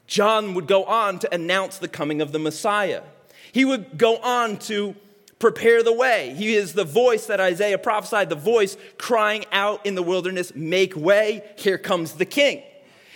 John 0.05 0.53
would 0.53 0.67
go 0.67 0.85
on 0.85 1.19
to 1.19 1.33
announce 1.33 1.77
the 1.77 1.87
coming 1.87 2.21
of 2.21 2.31
the 2.31 2.39
Messiah. 2.39 3.03
He 3.51 3.65
would 3.65 3.97
go 3.97 4.17
on 4.17 4.57
to 4.59 4.95
prepare 5.39 5.83
the 5.83 5.93
way. 5.93 6.33
He 6.35 6.55
is 6.55 6.73
the 6.73 6.83
voice 6.83 7.27
that 7.27 7.39
Isaiah 7.39 7.77
prophesied, 7.77 8.29
the 8.29 8.35
voice 8.35 8.77
crying 8.97 9.45
out 9.51 9.85
in 9.85 9.95
the 9.95 10.03
wilderness, 10.03 10.53
make 10.55 10.95
way, 10.95 11.43
here 11.57 11.77
comes 11.77 12.13
the 12.13 12.25
king. 12.25 12.63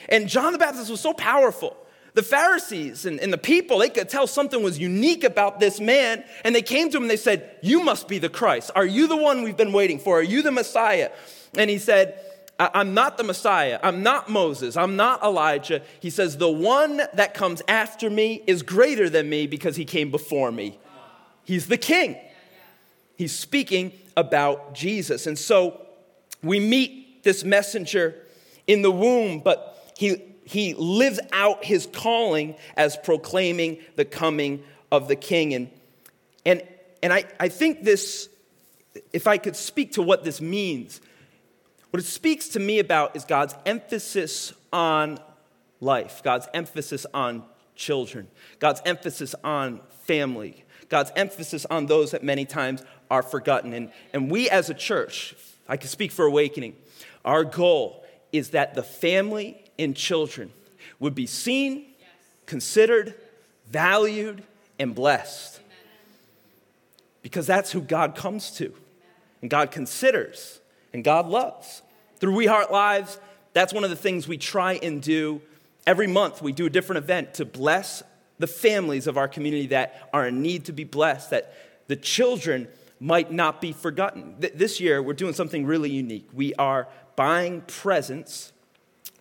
And 0.10 0.28
John 0.28 0.54
the 0.54 0.60
Baptist 0.60 0.92
was 0.92 1.02
so 1.02 1.14
powerful. 1.14 1.78
The 2.14 2.24
Pharisees 2.24 3.06
and, 3.06 3.20
and 3.20 3.32
the 3.32 3.38
people, 3.38 3.78
they 3.80 3.90
could 3.90 4.10
tell 4.10 4.28
something 4.28 4.62
was 4.62 4.78
unique 4.78 5.24
about 5.24 5.62
this 5.62 5.80
man, 5.80 6.26
and 6.44 6.54
they 6.54 6.62
came 6.62 6.90
to 6.90 6.98
him 6.98 7.04
and 7.04 7.10
they 7.10 7.18
said, 7.18 7.58
You 7.62 7.84
must 7.84 8.10
be 8.10 8.18
the 8.18 8.28
Christ. 8.28 8.72
Are 8.76 8.86
you 8.86 9.08
the 9.08 9.16
one 9.16 9.44
we've 9.44 9.56
been 9.56 9.72
waiting 9.72 9.98
for? 9.98 10.20
Are 10.20 10.24
you 10.24 10.42
the 10.42 10.52
Messiah? 10.52 11.12
And 11.58 11.70
he 11.70 11.78
said, 11.78 12.20
I'm 12.60 12.94
not 12.94 13.18
the 13.18 13.24
Messiah. 13.24 13.80
I'm 13.82 14.04
not 14.04 14.30
Moses. 14.30 14.78
I'm 14.78 14.96
not 14.96 15.24
Elijah. 15.24 15.82
He 16.00 16.10
says, 16.10 16.38
The 16.38 16.52
one 16.52 17.02
that 17.14 17.34
comes 17.34 17.62
after 17.68 18.10
me 18.10 18.44
is 18.46 18.62
greater 18.62 19.10
than 19.10 19.30
me 19.30 19.48
because 19.48 19.78
he 19.78 19.86
came 19.86 20.12
before 20.12 20.52
me. 20.52 20.78
He's 21.52 21.68
the 21.68 21.76
king. 21.76 22.16
He's 23.18 23.38
speaking 23.38 23.92
about 24.16 24.74
Jesus. 24.74 25.28
And 25.28 25.38
so 25.38 25.86
we 26.42 26.62
meet 26.62 27.26
this 27.26 27.44
messenger 27.44 28.16
in 28.68 28.84
the 28.84 28.90
womb, 28.90 29.40
but 29.40 29.92
he, 29.98 30.22
he 30.46 30.74
lives 30.76 31.20
out 31.34 31.66
his 31.66 31.90
calling 31.92 32.56
as 32.78 32.96
proclaiming 32.96 33.80
the 33.98 34.06
coming 34.06 34.64
of 34.94 35.10
the 35.10 35.18
king. 35.18 35.54
And, 35.54 35.70
and, 36.46 36.64
and 37.04 37.12
I, 37.12 37.26
I 37.38 37.50
think 37.50 37.84
this, 37.84 38.30
if 39.12 39.28
I 39.28 39.38
could 39.38 39.58
speak 39.58 39.92
to 39.96 40.02
what 40.02 40.24
this 40.24 40.40
means, 40.40 41.02
what 41.90 42.02
it 42.02 42.06
speaks 42.06 42.48
to 42.48 42.62
me 42.62 42.80
about 42.80 43.14
is 43.18 43.26
God's 43.26 43.56
emphasis 43.66 44.54
on 44.72 45.20
life, 45.82 46.22
God's 46.24 46.48
emphasis 46.54 47.06
on 47.14 47.44
children, 47.76 48.30
God's 48.60 48.82
emphasis 48.86 49.36
on 49.44 49.82
family, 50.04 50.64
God's 50.92 51.12
emphasis 51.16 51.66
on 51.68 51.86
those 51.86 52.12
that 52.12 52.22
many 52.22 52.44
times 52.44 52.84
are 53.10 53.24
forgotten. 53.24 53.74
And, 53.74 53.92
and 54.12 54.30
we 54.30 54.50
as 54.50 54.70
a 54.70 54.74
church, 54.74 55.34
I 55.68 55.78
can 55.78 55.88
speak 55.88 56.12
for 56.12 56.26
Awakening, 56.26 56.76
our 57.24 57.46
goal 57.46 58.04
is 58.34 58.50
that 58.50 58.76
the 58.76 58.84
family 58.84 59.64
and 59.80 59.96
children 59.96 60.52
would 61.00 61.16
be 61.16 61.26
seen, 61.26 61.86
considered, 62.46 63.16
valued, 63.70 64.44
and 64.78 64.94
blessed. 64.94 65.62
Because 67.22 67.48
that's 67.48 67.72
who 67.72 67.80
God 67.80 68.16
comes 68.16 68.52
to, 68.58 68.74
and 69.42 69.50
God 69.50 69.72
considers, 69.72 70.60
and 70.92 71.06
God 71.06 71.26
loves. 71.26 71.84
Through 72.18 72.36
We 72.36 72.48
Heart 72.48 72.70
Lives, 72.70 73.18
that's 73.54 73.74
one 73.74 73.86
of 73.86 73.90
the 73.90 73.96
things 73.96 74.28
we 74.28 74.38
try 74.38 74.74
and 74.74 75.02
do. 75.02 75.42
Every 75.88 76.08
month, 76.08 76.42
we 76.42 76.52
do 76.52 76.66
a 76.66 76.70
different 76.70 76.98
event 76.98 77.36
to 77.36 77.46
bless 77.46 78.04
the 78.42 78.48
families 78.48 79.08
of 79.08 79.18
our 79.18 79.28
community 79.28 79.68
that 79.68 80.10
are 80.14 80.28
in 80.28 80.42
need 80.42 80.66
to 80.66 80.74
be 80.74 80.84
blessed, 80.84 81.30
that 81.30 81.54
the 81.88 81.96
children 81.96 82.68
might 83.00 83.32
not 83.32 83.62
be 83.62 83.72
forgotten. 83.72 84.36
This 84.38 84.80
year, 84.80 85.02
we're 85.02 85.14
doing 85.14 85.34
something 85.34 85.66
really 85.66 85.90
unique. 85.90 86.30
We 86.34 86.54
are 86.56 86.88
buying 87.16 87.62
presents 87.62 88.54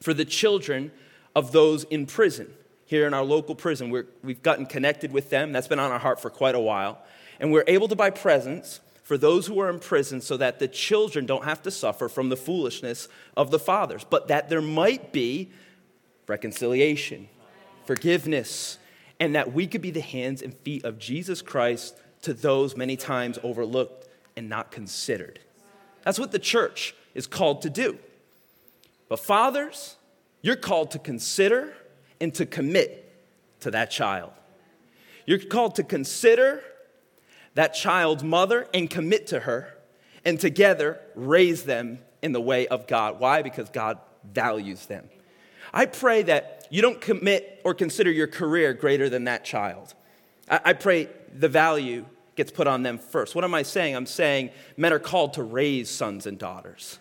for 0.00 0.12
the 0.12 0.24
children 0.24 0.90
of 1.34 1.52
those 1.52 1.84
in 1.84 2.06
prison. 2.06 2.52
Here 2.84 3.06
in 3.06 3.14
our 3.14 3.22
local 3.22 3.54
prison, 3.54 3.90
we 3.90 4.32
have 4.32 4.42
gotten 4.42 4.66
connected 4.66 5.12
with 5.12 5.30
them. 5.30 5.52
That's 5.52 5.68
been 5.68 5.78
on 5.78 5.92
our 5.92 5.98
heart 5.98 6.20
for 6.20 6.28
quite 6.28 6.54
a 6.54 6.60
while. 6.60 6.98
And 7.38 7.52
we're 7.52 7.64
able 7.66 7.88
to 7.88 7.96
buy 7.96 8.10
presents 8.10 8.80
for 9.04 9.16
those 9.16 9.46
who 9.46 9.58
are 9.60 9.70
in 9.70 9.78
prison 9.78 10.20
so 10.20 10.36
that 10.36 10.58
the 10.58 10.68
children 10.68 11.24
don't 11.24 11.44
have 11.44 11.62
to 11.62 11.70
suffer 11.70 12.08
from 12.08 12.28
the 12.28 12.36
foolishness 12.36 13.08
of 13.36 13.50
the 13.50 13.58
fathers, 13.58 14.04
but 14.08 14.28
that 14.28 14.48
there 14.48 14.60
might 14.60 15.12
be 15.12 15.50
reconciliation, 16.26 17.28
forgiveness, 17.86 18.78
and 19.20 19.34
that 19.34 19.52
we 19.52 19.66
could 19.66 19.82
be 19.82 19.90
the 19.90 20.00
hands 20.00 20.42
and 20.42 20.52
feet 20.52 20.84
of 20.84 20.98
Jesus 20.98 21.42
Christ 21.42 21.96
to 22.22 22.34
those 22.34 22.76
many 22.76 22.96
times 22.96 23.38
overlooked 23.42 24.08
and 24.36 24.48
not 24.48 24.70
considered. 24.72 25.38
That's 26.02 26.18
what 26.18 26.32
the 26.32 26.38
church 26.38 26.94
is 27.14 27.26
called 27.26 27.62
to 27.62 27.70
do. 27.70 27.98
But 29.08 29.20
fathers, 29.20 29.96
you're 30.40 30.56
called 30.56 30.92
to 30.92 30.98
consider 30.98 31.74
and 32.20 32.34
to 32.34 32.46
commit 32.46 33.06
to 33.60 33.70
that 33.70 33.90
child. 33.90 34.32
You're 35.26 35.38
called 35.38 35.74
to 35.76 35.82
consider 35.82 36.62
that 37.54 37.74
child's 37.74 38.24
mother 38.24 38.68
and 38.72 38.88
commit 38.88 39.26
to 39.28 39.40
her, 39.40 39.76
and 40.24 40.38
together 40.38 41.00
raise 41.14 41.64
them 41.64 41.98
in 42.22 42.32
the 42.32 42.40
way 42.40 42.66
of 42.68 42.86
God. 42.86 43.18
Why? 43.18 43.42
Because 43.42 43.68
God 43.70 43.98
values 44.24 44.86
them. 44.86 45.08
I 45.72 45.86
pray 45.86 46.22
that 46.22 46.59
you 46.70 46.80
don't 46.80 47.00
commit 47.00 47.60
or 47.64 47.74
consider 47.74 48.10
your 48.10 48.26
career 48.26 48.72
greater 48.72 49.08
than 49.08 49.24
that 49.24 49.44
child. 49.44 49.94
I, 50.48 50.60
I 50.66 50.72
pray 50.72 51.08
the 51.36 51.48
value 51.48 52.06
gets 52.36 52.50
put 52.50 52.66
on 52.66 52.82
them 52.82 52.98
first. 52.98 53.34
What 53.34 53.44
am 53.44 53.54
I 53.54 53.62
saying? 53.62 53.94
I'm 53.94 54.06
saying 54.06 54.50
men 54.76 54.92
are 54.92 54.98
called 54.98 55.34
to 55.34 55.42
raise 55.42 55.90
sons 55.90 56.26
and 56.26 56.38
daughters. 56.38 56.98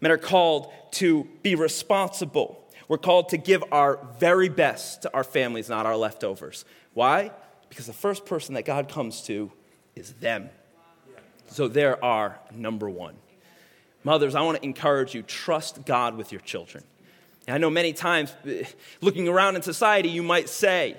Men 0.00 0.10
are 0.10 0.18
called 0.18 0.70
to 0.92 1.26
be 1.42 1.54
responsible. 1.54 2.60
We're 2.88 2.98
called 2.98 3.30
to 3.30 3.38
give 3.38 3.64
our 3.72 3.98
very 4.18 4.50
best 4.50 5.02
to 5.02 5.14
our 5.14 5.24
families, 5.24 5.70
not 5.70 5.86
our 5.86 5.96
leftovers. 5.96 6.64
Why? 6.92 7.30
Because 7.70 7.86
the 7.86 7.94
first 7.94 8.26
person 8.26 8.54
that 8.54 8.66
God 8.66 8.88
comes 8.88 9.22
to 9.22 9.50
is 9.94 10.12
them. 10.14 10.50
So 11.46 11.68
there 11.68 12.04
are 12.04 12.14
our 12.24 12.40
number 12.54 12.90
one. 12.90 13.14
Mothers, 14.02 14.34
I 14.34 14.42
want 14.42 14.58
to 14.58 14.64
encourage 14.64 15.14
you 15.14 15.22
trust 15.22 15.86
God 15.86 16.16
with 16.16 16.30
your 16.30 16.42
children. 16.42 16.84
And 17.46 17.54
I 17.54 17.58
know 17.58 17.70
many 17.70 17.92
times, 17.92 18.34
eh, 18.46 18.64
looking 19.00 19.28
around 19.28 19.56
in 19.56 19.62
society, 19.62 20.08
you 20.08 20.22
might 20.22 20.48
say, 20.48 20.96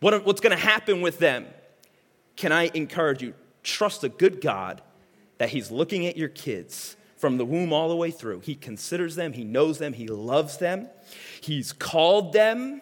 what, 0.00 0.24
What's 0.24 0.40
going 0.40 0.56
to 0.56 0.62
happen 0.62 1.00
with 1.00 1.18
them? 1.18 1.46
Can 2.36 2.52
I 2.52 2.70
encourage 2.74 3.22
you? 3.22 3.34
Trust 3.62 4.04
a 4.04 4.08
good 4.08 4.40
God 4.40 4.82
that 5.38 5.50
He's 5.50 5.70
looking 5.70 6.06
at 6.06 6.16
your 6.16 6.28
kids 6.28 6.96
from 7.16 7.36
the 7.36 7.44
womb 7.44 7.72
all 7.72 7.88
the 7.88 7.96
way 7.96 8.10
through. 8.10 8.40
He 8.40 8.54
considers 8.54 9.14
them, 9.14 9.32
He 9.32 9.44
knows 9.44 9.78
them, 9.78 9.92
He 9.92 10.06
loves 10.06 10.56
them. 10.56 10.88
He's 11.40 11.72
called 11.72 12.32
them, 12.32 12.80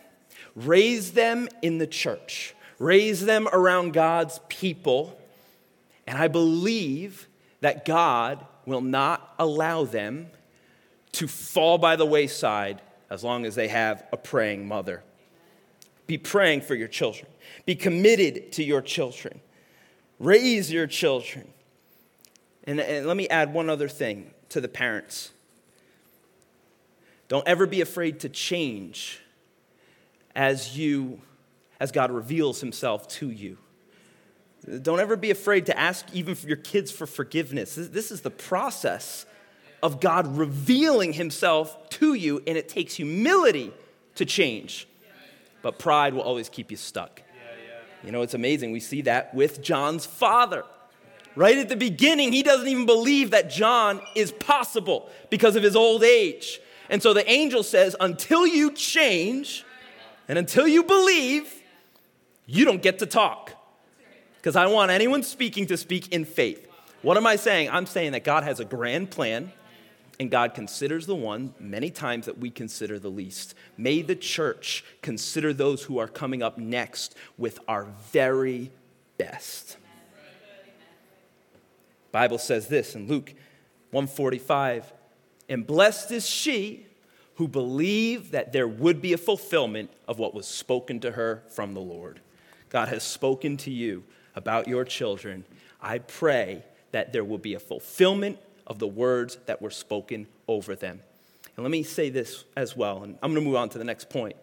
raised 0.55 1.15
them 1.15 1.49
in 1.63 1.79
the 1.79 1.87
church, 1.87 2.55
raised 2.79 3.25
them 3.25 3.49
around 3.53 3.95
God's 3.95 4.39
people. 4.49 5.19
And 6.07 6.17
I 6.17 6.29
believe 6.29 7.29
that 7.61 7.85
God 7.85 8.47
will 8.65 8.81
not 8.81 9.35
allow 9.39 9.85
them 9.85 10.29
to 11.13 11.27
fall 11.27 11.79
by 11.79 11.97
the 11.97 12.07
wayside 12.07 12.81
as 13.11 13.25
long 13.25 13.47
as 13.47 13.55
they 13.55 13.69
have 13.69 14.05
a 14.13 14.17
praying 14.17 14.67
mother. 14.67 15.03
Be 16.07 16.19
praying 16.19 16.63
for 16.63 16.75
your 16.75 16.89
children, 16.89 17.27
be 17.67 17.75
committed 17.75 18.53
to 18.53 18.65
your 18.65 18.81
children, 18.81 19.41
raise 20.19 20.73
your 20.73 20.87
children. 20.87 21.49
And, 22.65 22.81
and 22.81 23.07
let 23.07 23.17
me 23.17 23.29
add 23.29 23.53
one 23.53 23.71
other 23.71 23.89
thing 23.89 24.33
to 24.51 24.61
the 24.61 24.69
parents. 24.69 25.31
Don't 27.29 27.47
ever 27.47 27.67
be 27.67 27.81
afraid 27.81 28.21
to 28.21 28.29
change 28.29 29.21
as 30.35 30.77
you 30.79 31.21
as 31.81 31.93
God 31.93 32.11
reveals 32.11 32.61
himself 32.61 33.07
to 33.09 33.31
you. 33.31 33.59
Don't 34.83 35.01
ever 35.01 35.17
be 35.17 35.31
afraid 35.31 35.67
to 35.67 35.79
ask 35.79 36.07
even 36.13 36.35
for 36.35 36.49
your 36.49 36.57
kids 36.57 36.91
for 36.91 37.07
forgiveness. 37.07 37.75
This 37.75 38.11
is 38.11 38.23
the 38.23 38.31
process 38.31 39.25
of 39.83 40.01
God 40.01 40.37
revealing 40.37 41.13
himself 41.13 41.89
to 41.91 42.15
you, 42.15 42.43
and 42.47 42.59
it 42.59 42.69
takes 42.69 42.95
humility 42.95 43.73
to 44.17 44.25
change. 44.25 44.89
But 45.63 45.79
pride 45.79 46.15
will 46.15 46.23
always 46.23 46.49
keep 46.49 46.71
you 46.71 46.77
stuck. 46.77 47.23
You 48.05 48.13
know, 48.13 48.23
it's 48.23 48.35
amazing. 48.35 48.71
We 48.73 48.81
see 48.81 49.03
that 49.03 49.35
with 49.35 49.61
John's 49.61 50.07
father. 50.07 50.65
Right 51.35 51.59
at 51.59 51.69
the 51.69 51.77
beginning, 51.77 52.33
he 52.33 52.43
doesn't 52.43 52.67
even 52.67 52.87
believe 52.87 53.31
that 53.31 53.51
John 53.51 54.01
is 54.15 54.33
possible 54.33 55.09
because 55.31 55.57
of 55.57 55.63
his 55.63 55.77
old 55.77 56.03
age. 56.03 56.61
And 56.91 57.03
so 57.03 57.13
the 57.13 57.29
angel 57.31 57.63
says, 57.63 57.95
until 58.01 58.47
you 58.47 58.73
change 58.73 59.65
and 60.27 60.39
until 60.39 60.67
you 60.67 60.83
believe, 60.83 61.63
you 62.47 62.65
don't 62.65 62.83
get 62.83 63.01
to 63.01 63.07
talk. 63.07 63.53
Because 64.37 64.57
I 64.57 64.67
want 64.67 64.91
anyone 64.91 65.23
speaking 65.23 65.67
to 65.67 65.77
speak 65.77 66.09
in 66.13 66.25
faith. 66.25 66.67
What 67.03 67.17
am 67.17 67.27
I 67.27 67.37
saying? 67.37 67.71
I'm 67.71 67.87
saying 67.87 68.13
that 68.13 68.25
God 68.25 68.45
has 68.45 68.59
a 68.61 68.65
grand 68.65 69.11
plan 69.11 69.53
and 70.21 70.31
God 70.31 70.55
considers 70.55 71.07
the 71.07 71.15
one 71.15 71.55
many 71.61 71.91
times 71.91 72.27
that 72.27 72.39
we 72.39 72.51
consider 72.51 72.99
the 72.99 73.11
least. 73.11 73.55
May 73.77 74.03
the 74.03 74.17
church 74.17 74.85
consider 75.01 75.53
those 75.53 75.85
who 75.85 75.99
are 75.99 76.09
coming 76.09 76.43
up 76.43 76.59
next 76.59 77.15
with 77.37 77.61
our 77.69 77.87
very 78.13 78.71
best. 79.17 79.77
Bible 82.11 82.39
says 82.39 82.69
this 82.69 82.95
in 82.95 83.07
Luke 83.07 83.33
145, 83.91 84.93
and 85.49 85.67
blessed 85.67 86.11
is 86.11 86.27
she 86.29 86.87
who 87.37 87.47
believed 87.47 88.33
that 88.33 88.53
there 88.53 88.67
would 88.67 89.01
be 89.01 89.13
a 89.13 89.19
fulfillment 89.19 89.91
of 90.09 90.19
what 90.19 90.35
was 90.35 90.47
spoken 90.47 90.99
to 91.01 91.13
her 91.13 91.45
from 91.49 91.75
the 91.75 91.81
Lord. 91.81 92.21
God 92.71 92.89
has 92.89 93.05
spoken 93.05 93.57
to 93.59 93.71
you 93.71 94.03
about 94.35 94.67
your 94.67 94.85
children. 94.85 95.45
I 95.81 95.99
pray 95.99 96.65
that 96.91 97.13
there 97.13 97.25
will 97.25 97.39
be 97.39 97.55
a 97.55 97.61
fulfillment 97.61 98.39
of 98.69 98.79
the 98.79 98.87
words 98.87 99.39
that 99.47 99.61
were 99.61 99.71
spoken 99.71 100.29
over 100.47 100.77
them. 100.77 101.01
And 101.57 101.65
let 101.65 101.71
me 101.71 101.83
say 101.83 102.11
this 102.11 102.45
as 102.57 102.77
well, 102.77 103.03
and 103.03 103.19
I'm 103.23 103.33
going 103.33 103.43
to 103.43 103.49
move 103.49 103.57
on 103.57 103.69
to 103.71 103.79
the 103.79 103.85
next 103.85 104.09
point. 104.11 104.37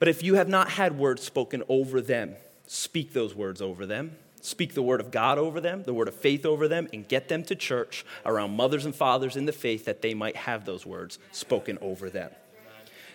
But 0.00 0.08
if 0.08 0.22
you 0.22 0.34
have 0.34 0.48
not 0.48 0.70
had 0.70 0.98
words 0.98 1.22
spoken 1.22 1.62
over 1.68 2.00
them, 2.00 2.34
speak 2.66 3.12
those 3.12 3.34
words 3.34 3.62
over 3.62 3.86
them. 3.86 4.16
Speak 4.42 4.72
the 4.72 4.82
word 4.82 5.00
of 5.00 5.10
God 5.10 5.36
over 5.36 5.60
them, 5.60 5.82
the 5.82 5.92
word 5.92 6.08
of 6.08 6.14
faith 6.14 6.46
over 6.46 6.66
them, 6.66 6.88
and 6.94 7.06
get 7.06 7.28
them 7.28 7.42
to 7.44 7.54
church 7.54 8.06
around 8.24 8.56
mothers 8.56 8.86
and 8.86 8.94
fathers 8.94 9.36
in 9.36 9.44
the 9.44 9.52
faith 9.52 9.84
that 9.84 10.00
they 10.00 10.14
might 10.14 10.34
have 10.34 10.64
those 10.64 10.86
words 10.86 11.18
spoken 11.30 11.76
over 11.82 12.08
them. 12.08 12.30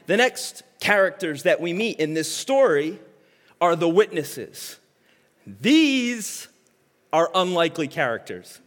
The 0.05 0.17
next 0.17 0.61
characters 0.79 1.43
that 1.43 1.59
we 1.59 1.73
meet 1.73 1.99
in 1.99 2.13
this 2.13 2.31
story 2.31 2.99
are 3.59 3.75
the 3.75 3.89
witnesses. 3.89 4.77
These 5.47 6.47
are 7.11 7.31
unlikely 7.33 7.87
characters. 7.87 8.59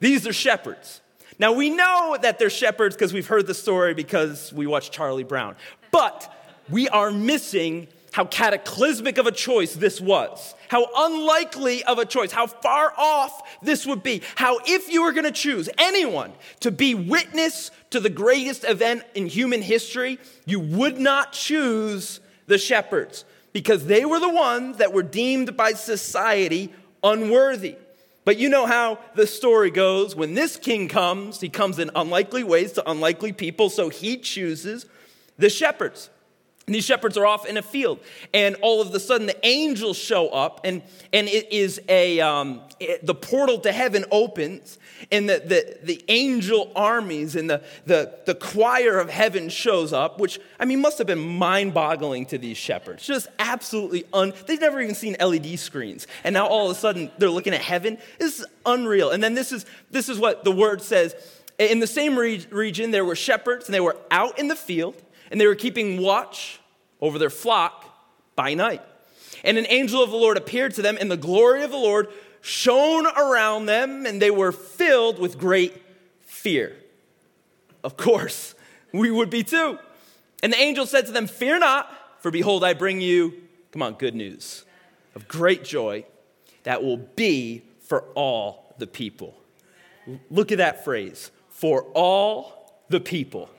These 0.00 0.26
are 0.26 0.32
shepherds. 0.32 1.00
Now, 1.38 1.52
we 1.52 1.70
know 1.70 2.16
that 2.20 2.38
they're 2.38 2.50
shepherds 2.50 2.96
because 2.96 3.12
we've 3.12 3.26
heard 3.26 3.46
the 3.46 3.54
story 3.54 3.94
because 3.94 4.52
we 4.52 4.66
watched 4.66 4.92
Charlie 4.92 5.24
Brown. 5.24 5.54
But 5.90 6.32
we 6.68 6.88
are 6.88 7.10
missing 7.10 7.88
how 8.12 8.24
cataclysmic 8.24 9.18
of 9.18 9.26
a 9.26 9.32
choice 9.32 9.74
this 9.74 10.00
was, 10.00 10.54
how 10.68 10.88
unlikely 10.96 11.84
of 11.84 11.98
a 11.98 12.04
choice, 12.04 12.32
how 12.32 12.46
far 12.46 12.92
off 12.96 13.60
this 13.62 13.86
would 13.86 14.02
be, 14.02 14.22
how 14.34 14.58
if 14.66 14.90
you 14.90 15.02
were 15.02 15.12
going 15.12 15.24
to 15.24 15.30
choose 15.30 15.68
anyone 15.78 16.32
to 16.60 16.70
be 16.70 16.94
witness 16.94 17.70
to 17.90 18.00
the 18.00 18.10
greatest 18.10 18.64
event 18.64 19.04
in 19.14 19.26
human 19.26 19.62
history, 19.62 20.18
you 20.46 20.58
would 20.58 20.98
not 20.98 21.32
choose 21.32 22.20
the 22.46 22.58
shepherds 22.58 23.24
because 23.52 23.86
they 23.86 24.04
were 24.04 24.20
the 24.20 24.28
ones 24.28 24.78
that 24.78 24.92
were 24.92 25.02
deemed 25.02 25.56
by 25.56 25.72
society 25.72 26.72
unworthy. 27.02 27.76
But 28.28 28.36
you 28.36 28.50
know 28.50 28.66
how 28.66 28.98
the 29.14 29.26
story 29.26 29.70
goes. 29.70 30.14
When 30.14 30.34
this 30.34 30.58
king 30.58 30.86
comes, 30.86 31.40
he 31.40 31.48
comes 31.48 31.78
in 31.78 31.90
unlikely 31.94 32.44
ways 32.44 32.72
to 32.72 32.90
unlikely 32.90 33.32
people, 33.32 33.70
so 33.70 33.88
he 33.88 34.18
chooses 34.18 34.84
the 35.38 35.48
shepherds. 35.48 36.10
These 36.72 36.84
shepherds 36.84 37.16
are 37.16 37.26
off 37.26 37.46
in 37.46 37.56
a 37.56 37.62
field, 37.62 38.00
and 38.32 38.56
all 38.56 38.80
of 38.80 38.94
a 38.94 39.00
sudden 39.00 39.26
the 39.26 39.46
angels 39.46 39.96
show 39.96 40.28
up, 40.28 40.60
and, 40.64 40.82
and 41.12 41.28
it 41.28 41.52
is 41.52 41.80
a 41.88 42.20
um, 42.20 42.60
it, 42.80 43.04
the 43.04 43.14
portal 43.14 43.58
to 43.60 43.72
heaven 43.72 44.04
opens, 44.10 44.78
and 45.10 45.28
the, 45.28 45.42
the, 45.44 45.78
the 45.82 46.04
angel 46.08 46.70
armies 46.76 47.36
and 47.36 47.48
the, 47.48 47.62
the, 47.86 48.12
the 48.26 48.34
choir 48.34 48.98
of 48.98 49.10
heaven 49.10 49.48
shows 49.48 49.92
up, 49.92 50.20
which 50.20 50.40
I 50.60 50.64
mean 50.64 50.80
must 50.80 50.98
have 50.98 51.06
been 51.06 51.18
mind-boggling 51.18 52.26
to 52.26 52.38
these 52.38 52.56
shepherds. 52.56 53.04
Just 53.04 53.28
absolutely 53.38 54.04
un. 54.12 54.32
They've 54.46 54.60
never 54.60 54.80
even 54.80 54.94
seen 54.94 55.16
LED 55.20 55.58
screens, 55.58 56.06
and 56.24 56.34
now 56.34 56.46
all 56.46 56.70
of 56.70 56.76
a 56.76 56.80
sudden 56.80 57.10
they're 57.18 57.30
looking 57.30 57.54
at 57.54 57.62
heaven. 57.62 57.98
This 58.18 58.40
is 58.40 58.46
unreal. 58.66 59.10
And 59.10 59.22
then 59.22 59.34
this 59.34 59.52
is 59.52 59.66
this 59.90 60.08
is 60.08 60.18
what 60.18 60.44
the 60.44 60.52
word 60.52 60.82
says. 60.82 61.14
In 61.58 61.80
the 61.80 61.88
same 61.88 62.16
re- 62.16 62.46
region, 62.50 62.92
there 62.92 63.04
were 63.04 63.16
shepherds, 63.16 63.66
and 63.66 63.74
they 63.74 63.80
were 63.80 63.96
out 64.12 64.38
in 64.38 64.46
the 64.46 64.54
field 64.54 64.94
and 65.30 65.40
they 65.40 65.46
were 65.46 65.54
keeping 65.54 66.00
watch 66.00 66.60
over 67.00 67.18
their 67.18 67.30
flock 67.30 67.84
by 68.36 68.54
night. 68.54 68.82
And 69.44 69.58
an 69.58 69.66
angel 69.68 70.02
of 70.02 70.10
the 70.10 70.16
Lord 70.16 70.36
appeared 70.36 70.74
to 70.74 70.82
them, 70.82 70.96
and 71.00 71.10
the 71.10 71.16
glory 71.16 71.62
of 71.62 71.70
the 71.70 71.76
Lord 71.76 72.08
shone 72.40 73.06
around 73.06 73.66
them, 73.66 74.06
and 74.06 74.20
they 74.20 74.30
were 74.30 74.52
filled 74.52 75.18
with 75.18 75.38
great 75.38 75.74
fear. 76.22 76.76
Of 77.84 77.96
course, 77.96 78.54
we 78.92 79.10
would 79.10 79.30
be 79.30 79.42
too. 79.44 79.78
And 80.42 80.52
the 80.52 80.58
angel 80.58 80.86
said 80.86 81.06
to 81.06 81.12
them, 81.12 81.26
Fear 81.26 81.60
not, 81.60 81.92
for 82.20 82.30
behold, 82.30 82.64
I 82.64 82.74
bring 82.74 83.00
you, 83.00 83.34
come 83.72 83.82
on, 83.82 83.94
good 83.94 84.14
news 84.14 84.64
of 85.14 85.26
great 85.26 85.64
joy 85.64 86.04
that 86.62 86.82
will 86.82 86.96
be 86.96 87.62
for 87.80 88.02
all 88.14 88.74
the 88.78 88.86
people. 88.86 89.34
Look 90.30 90.52
at 90.52 90.58
that 90.58 90.84
phrase 90.84 91.30
for 91.48 91.82
all 91.94 92.72
the 92.88 93.00
people. 93.00 93.50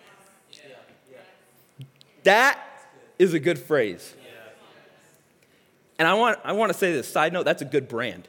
That 2.24 2.60
is 3.18 3.34
a 3.34 3.40
good 3.40 3.60
phrase. 3.60 4.16
And 5.98 6.08
I 6.08 6.14
want, 6.14 6.40
I 6.44 6.54
want 6.54 6.72
to 6.72 6.78
say 6.78 6.94
this 6.94 7.12
side 7.12 7.34
note 7.34 7.44
that's 7.44 7.62
a 7.62 7.66
good 7.66 7.88
brand. 7.88 8.28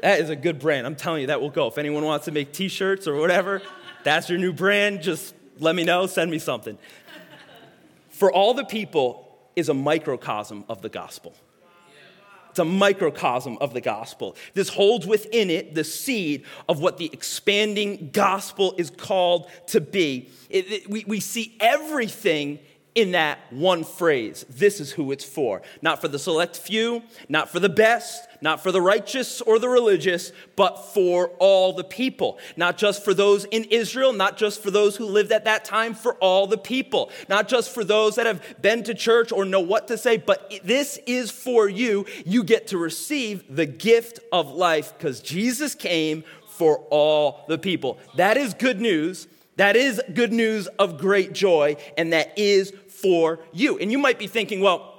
That 0.00 0.20
is 0.20 0.30
a 0.30 0.36
good 0.36 0.58
brand. 0.58 0.86
I'm 0.86 0.96
telling 0.96 1.22
you, 1.22 1.26
that 1.28 1.40
will 1.40 1.50
go. 1.50 1.66
If 1.66 1.78
anyone 1.78 2.04
wants 2.04 2.26
to 2.26 2.32
make 2.32 2.52
t 2.52 2.68
shirts 2.68 3.06
or 3.06 3.16
whatever, 3.16 3.62
that's 4.04 4.28
your 4.28 4.38
new 4.38 4.52
brand. 4.52 5.02
Just 5.02 5.34
let 5.58 5.74
me 5.74 5.84
know, 5.84 6.06
send 6.06 6.30
me 6.30 6.38
something. 6.38 6.78
For 8.10 8.32
all 8.32 8.54
the 8.54 8.64
people 8.64 9.38
is 9.56 9.68
a 9.68 9.74
microcosm 9.74 10.64
of 10.68 10.82
the 10.82 10.88
gospel. 10.88 11.34
It's 12.50 12.58
a 12.58 12.64
microcosm 12.64 13.58
of 13.60 13.72
the 13.72 13.80
gospel. 13.80 14.34
This 14.54 14.68
holds 14.68 15.06
within 15.06 15.50
it 15.50 15.74
the 15.74 15.84
seed 15.84 16.44
of 16.68 16.80
what 16.80 16.96
the 16.96 17.10
expanding 17.12 18.10
gospel 18.12 18.74
is 18.78 18.90
called 18.90 19.48
to 19.68 19.80
be. 19.80 20.28
It, 20.50 20.72
it, 20.72 20.90
we, 20.90 21.04
we 21.06 21.20
see 21.20 21.56
everything 21.60 22.58
in 22.98 23.12
that 23.12 23.38
one 23.50 23.84
phrase. 23.84 24.44
This 24.50 24.80
is 24.80 24.90
who 24.90 25.12
it's 25.12 25.24
for. 25.24 25.62
Not 25.82 26.00
for 26.00 26.08
the 26.08 26.18
select 26.18 26.56
few, 26.56 27.04
not 27.28 27.48
for 27.48 27.60
the 27.60 27.68
best, 27.68 28.28
not 28.40 28.60
for 28.60 28.72
the 28.72 28.82
righteous 28.82 29.40
or 29.40 29.60
the 29.60 29.68
religious, 29.68 30.32
but 30.56 30.78
for 30.92 31.28
all 31.38 31.72
the 31.72 31.84
people. 31.84 32.40
Not 32.56 32.76
just 32.76 33.04
for 33.04 33.14
those 33.14 33.44
in 33.44 33.62
Israel, 33.66 34.12
not 34.12 34.36
just 34.36 34.60
for 34.60 34.72
those 34.72 34.96
who 34.96 35.06
lived 35.06 35.30
at 35.30 35.44
that 35.44 35.64
time, 35.64 35.94
for 35.94 36.14
all 36.14 36.48
the 36.48 36.58
people. 36.58 37.12
Not 37.28 37.46
just 37.46 37.72
for 37.72 37.84
those 37.84 38.16
that 38.16 38.26
have 38.26 38.42
been 38.60 38.82
to 38.82 38.94
church 38.94 39.30
or 39.30 39.44
know 39.44 39.60
what 39.60 39.86
to 39.88 39.96
say, 39.96 40.16
but 40.16 40.52
this 40.64 40.98
is 41.06 41.30
for 41.30 41.68
you. 41.68 42.04
You 42.26 42.42
get 42.42 42.66
to 42.68 42.78
receive 42.78 43.44
the 43.48 43.66
gift 43.66 44.18
of 44.32 44.50
life 44.50 44.92
because 44.98 45.20
Jesus 45.20 45.76
came 45.76 46.24
for 46.48 46.78
all 46.90 47.44
the 47.46 47.58
people. 47.58 48.00
That 48.16 48.36
is 48.36 48.54
good 48.54 48.80
news. 48.80 49.28
That 49.58 49.74
is 49.74 50.00
good 50.14 50.32
news 50.32 50.68
of 50.78 50.98
great 50.98 51.32
joy, 51.32 51.78
and 51.96 52.12
that 52.12 52.38
is 52.38 52.72
for 53.02 53.40
you. 53.52 53.78
And 53.78 53.90
you 53.92 53.98
might 53.98 54.18
be 54.18 54.26
thinking, 54.26 54.60
well, 54.60 54.94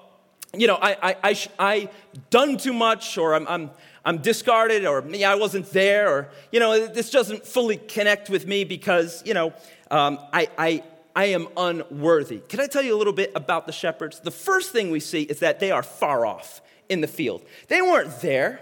you 0.53 0.67
know, 0.67 0.75
I, 0.81 0.97
I, 1.01 1.15
I, 1.23 1.47
I 1.59 1.89
done 2.29 2.57
too 2.57 2.73
much, 2.73 3.17
or 3.17 3.35
I'm, 3.35 3.47
I'm, 3.47 3.69
I'm 4.03 4.17
discarded, 4.17 4.85
or 4.85 5.03
yeah, 5.09 5.31
I 5.31 5.35
wasn't 5.35 5.69
there, 5.71 6.09
or, 6.09 6.29
you 6.51 6.59
know, 6.59 6.88
this 6.88 7.12
doesn't 7.12 7.45
fully 7.45 7.77
connect 7.77 8.29
with 8.29 8.47
me 8.47 8.63
because, 8.63 9.21
you 9.25 9.33
know, 9.33 9.53
um, 9.91 10.17
I, 10.33 10.47
I, 10.57 10.83
I 11.15 11.25
am 11.25 11.47
unworthy. 11.55 12.39
Can 12.49 12.59
I 12.59 12.67
tell 12.67 12.81
you 12.81 12.95
a 12.95 12.97
little 12.97 13.13
bit 13.13 13.31
about 13.35 13.67
the 13.67 13.71
shepherds? 13.71 14.21
The 14.21 14.31
first 14.31 14.71
thing 14.71 14.89
we 14.89 14.99
see 14.99 15.23
is 15.23 15.39
that 15.39 15.59
they 15.59 15.69
are 15.69 15.83
far 15.83 16.25
off 16.25 16.62
in 16.88 17.01
the 17.01 17.07
field. 17.07 17.43
They 17.67 17.81
weren't 17.81 18.21
there, 18.21 18.62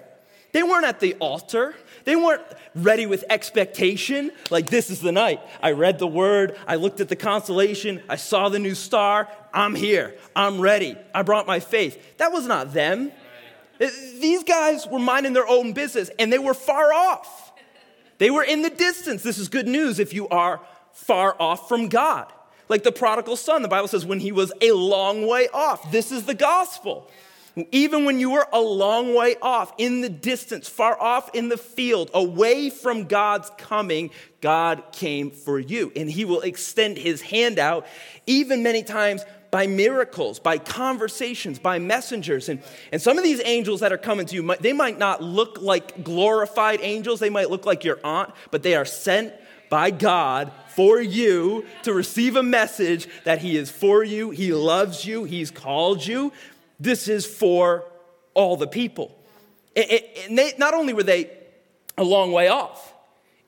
they 0.57 0.63
weren't 0.63 0.85
at 0.85 0.99
the 0.99 1.13
altar. 1.19 1.75
They 2.05 2.15
weren't 2.15 2.41
ready 2.73 3.05
with 3.05 3.23
expectation, 3.29 4.31
like 4.49 4.71
this 4.71 4.89
is 4.89 5.01
the 5.01 5.11
night. 5.11 5.39
I 5.61 5.73
read 5.73 5.99
the 5.99 6.07
word, 6.07 6.57
I 6.65 6.77
looked 6.77 6.99
at 6.99 7.09
the 7.09 7.15
constellation, 7.15 8.01
I 8.09 8.15
saw 8.15 8.49
the 8.49 8.57
new 8.57 8.73
star, 8.73 9.29
I'm 9.53 9.75
here, 9.75 10.15
I'm 10.35 10.59
ready, 10.59 10.97
I 11.13 11.21
brought 11.21 11.45
my 11.45 11.59
faith. 11.59 12.17
That 12.17 12.31
was 12.31 12.47
not 12.47 12.73
them. 12.73 13.11
These 13.77 14.45
guys 14.45 14.87
were 14.87 14.97
minding 14.97 15.33
their 15.33 15.47
own 15.47 15.73
business 15.73 16.09
and 16.17 16.33
they 16.33 16.39
were 16.39 16.55
far 16.55 16.91
off. 16.91 17.51
They 18.17 18.31
were 18.31 18.43
in 18.43 18.63
the 18.63 18.71
distance. 18.71 19.21
This 19.21 19.37
is 19.37 19.49
good 19.49 19.67
news 19.67 19.99
if 19.99 20.11
you 20.11 20.27
are 20.29 20.59
far 20.91 21.39
off 21.39 21.67
from 21.67 21.87
God. 21.87 22.33
Like 22.67 22.81
the 22.81 22.91
prodigal 22.91 23.35
son, 23.35 23.61
the 23.61 23.67
Bible 23.67 23.89
says, 23.89 24.07
when 24.07 24.21
he 24.21 24.31
was 24.31 24.51
a 24.59 24.71
long 24.71 25.27
way 25.27 25.49
off. 25.53 25.91
This 25.91 26.11
is 26.11 26.23
the 26.23 26.33
gospel. 26.33 27.11
Even 27.71 28.05
when 28.05 28.19
you 28.19 28.31
were 28.31 28.47
a 28.53 28.61
long 28.61 29.15
way 29.15 29.35
off, 29.41 29.73
in 29.77 30.01
the 30.01 30.09
distance, 30.09 30.67
far 30.67 30.99
off 31.01 31.33
in 31.33 31.49
the 31.49 31.57
field, 31.57 32.11
away 32.13 32.69
from 32.69 33.05
God's 33.05 33.49
coming, 33.57 34.11
God 34.41 34.83
came 34.91 35.31
for 35.31 35.59
you. 35.59 35.91
And 35.95 36.09
He 36.09 36.25
will 36.25 36.41
extend 36.41 36.97
His 36.97 37.21
hand 37.21 37.57
out, 37.57 37.87
even 38.25 38.63
many 38.63 38.83
times 38.83 39.25
by 39.49 39.65
miracles, 39.65 40.39
by 40.39 40.57
conversations, 40.57 41.57
by 41.57 41.79
messengers. 41.79 42.49
And, 42.49 42.61
and 42.91 43.01
some 43.01 43.17
of 43.17 43.23
these 43.23 43.41
angels 43.45 43.79
that 43.79 43.91
are 43.91 43.97
coming 43.97 44.25
to 44.27 44.35
you, 44.35 44.55
they 44.59 44.73
might 44.73 44.97
not 44.97 45.23
look 45.23 45.61
like 45.61 46.03
glorified 46.03 46.79
angels, 46.81 47.19
they 47.19 47.29
might 47.29 47.49
look 47.49 47.65
like 47.65 47.83
your 47.83 47.99
aunt, 48.03 48.31
but 48.51 48.63
they 48.63 48.75
are 48.75 48.85
sent 48.85 49.33
by 49.69 49.91
God 49.91 50.51
for 50.75 51.01
you 51.01 51.65
to 51.83 51.93
receive 51.93 52.35
a 52.35 52.43
message 52.43 53.07
that 53.23 53.39
He 53.39 53.57
is 53.57 53.71
for 53.71 54.03
you, 54.03 54.29
He 54.29 54.53
loves 54.53 55.05
you, 55.05 55.23
He's 55.23 55.51
called 55.51 56.05
you. 56.05 56.31
This 56.79 57.07
is 57.07 57.25
for 57.25 57.85
all 58.33 58.57
the 58.57 58.67
people. 58.67 59.17
And 59.75 60.37
they, 60.37 60.53
not 60.57 60.73
only 60.73 60.93
were 60.93 61.03
they 61.03 61.29
a 61.97 62.03
long 62.03 62.31
way 62.31 62.47
off, 62.47 62.93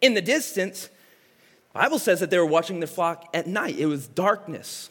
in 0.01 0.13
the 0.13 0.21
distance, 0.21 0.89
the 1.73 1.79
Bible 1.79 1.99
says 1.99 2.19
that 2.19 2.29
they 2.29 2.37
were 2.37 2.45
watching 2.45 2.79
their 2.79 2.87
flock 2.87 3.25
at 3.33 3.47
night. 3.47 3.77
It 3.77 3.85
was 3.85 4.07
darkness. 4.07 4.89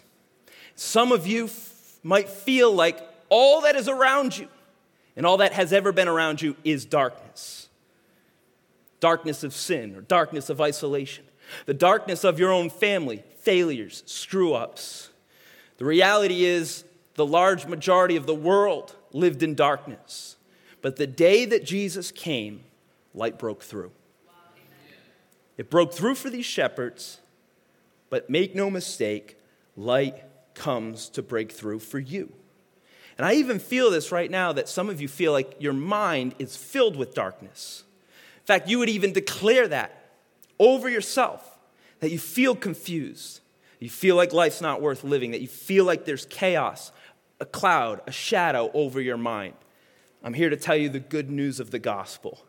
Some 0.74 1.12
of 1.12 1.26
you 1.26 1.46
f- 1.46 1.98
might 2.02 2.28
feel 2.28 2.72
like 2.72 3.00
all 3.28 3.62
that 3.62 3.74
is 3.76 3.88
around 3.88 4.36
you 4.36 4.48
and 5.16 5.26
all 5.26 5.38
that 5.38 5.52
has 5.52 5.72
ever 5.72 5.92
been 5.92 6.08
around 6.08 6.40
you 6.40 6.56
is 6.64 6.84
darkness 6.84 7.68
darkness 9.00 9.44
of 9.44 9.54
sin 9.54 9.94
or 9.94 10.00
darkness 10.00 10.50
of 10.50 10.60
isolation, 10.60 11.24
the 11.66 11.74
darkness 11.74 12.24
of 12.24 12.38
your 12.38 12.52
own 12.52 12.70
family, 12.70 13.22
failures, 13.40 14.02
screw 14.06 14.54
ups. 14.54 15.10
The 15.78 15.84
reality 15.84 16.44
is, 16.44 16.84
the 17.18 17.26
large 17.26 17.66
majority 17.66 18.14
of 18.14 18.26
the 18.26 18.34
world 18.34 18.94
lived 19.12 19.42
in 19.42 19.56
darkness. 19.56 20.36
But 20.80 20.96
the 20.96 21.06
day 21.06 21.44
that 21.46 21.64
Jesus 21.64 22.12
came, 22.12 22.60
light 23.12 23.40
broke 23.40 23.64
through. 23.64 23.90
It 25.56 25.68
broke 25.68 25.92
through 25.92 26.14
for 26.14 26.30
these 26.30 26.46
shepherds, 26.46 27.18
but 28.08 28.30
make 28.30 28.54
no 28.54 28.70
mistake, 28.70 29.36
light 29.76 30.22
comes 30.54 31.08
to 31.08 31.20
break 31.20 31.50
through 31.50 31.80
for 31.80 31.98
you. 31.98 32.32
And 33.16 33.26
I 33.26 33.32
even 33.34 33.58
feel 33.58 33.90
this 33.90 34.12
right 34.12 34.30
now 34.30 34.52
that 34.52 34.68
some 34.68 34.88
of 34.88 35.00
you 35.00 35.08
feel 35.08 35.32
like 35.32 35.56
your 35.58 35.72
mind 35.72 36.36
is 36.38 36.56
filled 36.56 36.94
with 36.94 37.14
darkness. 37.14 37.82
In 38.36 38.44
fact, 38.44 38.68
you 38.68 38.78
would 38.78 38.88
even 38.88 39.12
declare 39.12 39.66
that 39.66 40.12
over 40.60 40.88
yourself, 40.88 41.58
that 41.98 42.12
you 42.12 42.18
feel 42.20 42.54
confused, 42.54 43.40
you 43.80 43.90
feel 43.90 44.14
like 44.14 44.32
life's 44.32 44.60
not 44.60 44.80
worth 44.80 45.02
living, 45.02 45.32
that 45.32 45.40
you 45.40 45.48
feel 45.48 45.84
like 45.84 46.04
there's 46.04 46.26
chaos, 46.26 46.92
a 47.40 47.46
cloud, 47.46 48.00
a 48.06 48.12
shadow 48.12 48.70
over 48.74 49.00
your 49.00 49.16
mind. 49.16 49.54
I'm 50.22 50.34
here 50.34 50.50
to 50.50 50.56
tell 50.56 50.76
you 50.76 50.88
the 50.88 51.00
good 51.00 51.30
news 51.30 51.60
of 51.60 51.70
the 51.70 51.78
gospel 51.78 52.44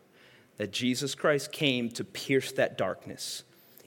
that 0.56 0.72
Jesus 0.72 1.14
Christ 1.14 1.52
came 1.52 1.88
to 1.90 2.04
pierce 2.04 2.52
that 2.52 2.76
darkness 2.76 3.44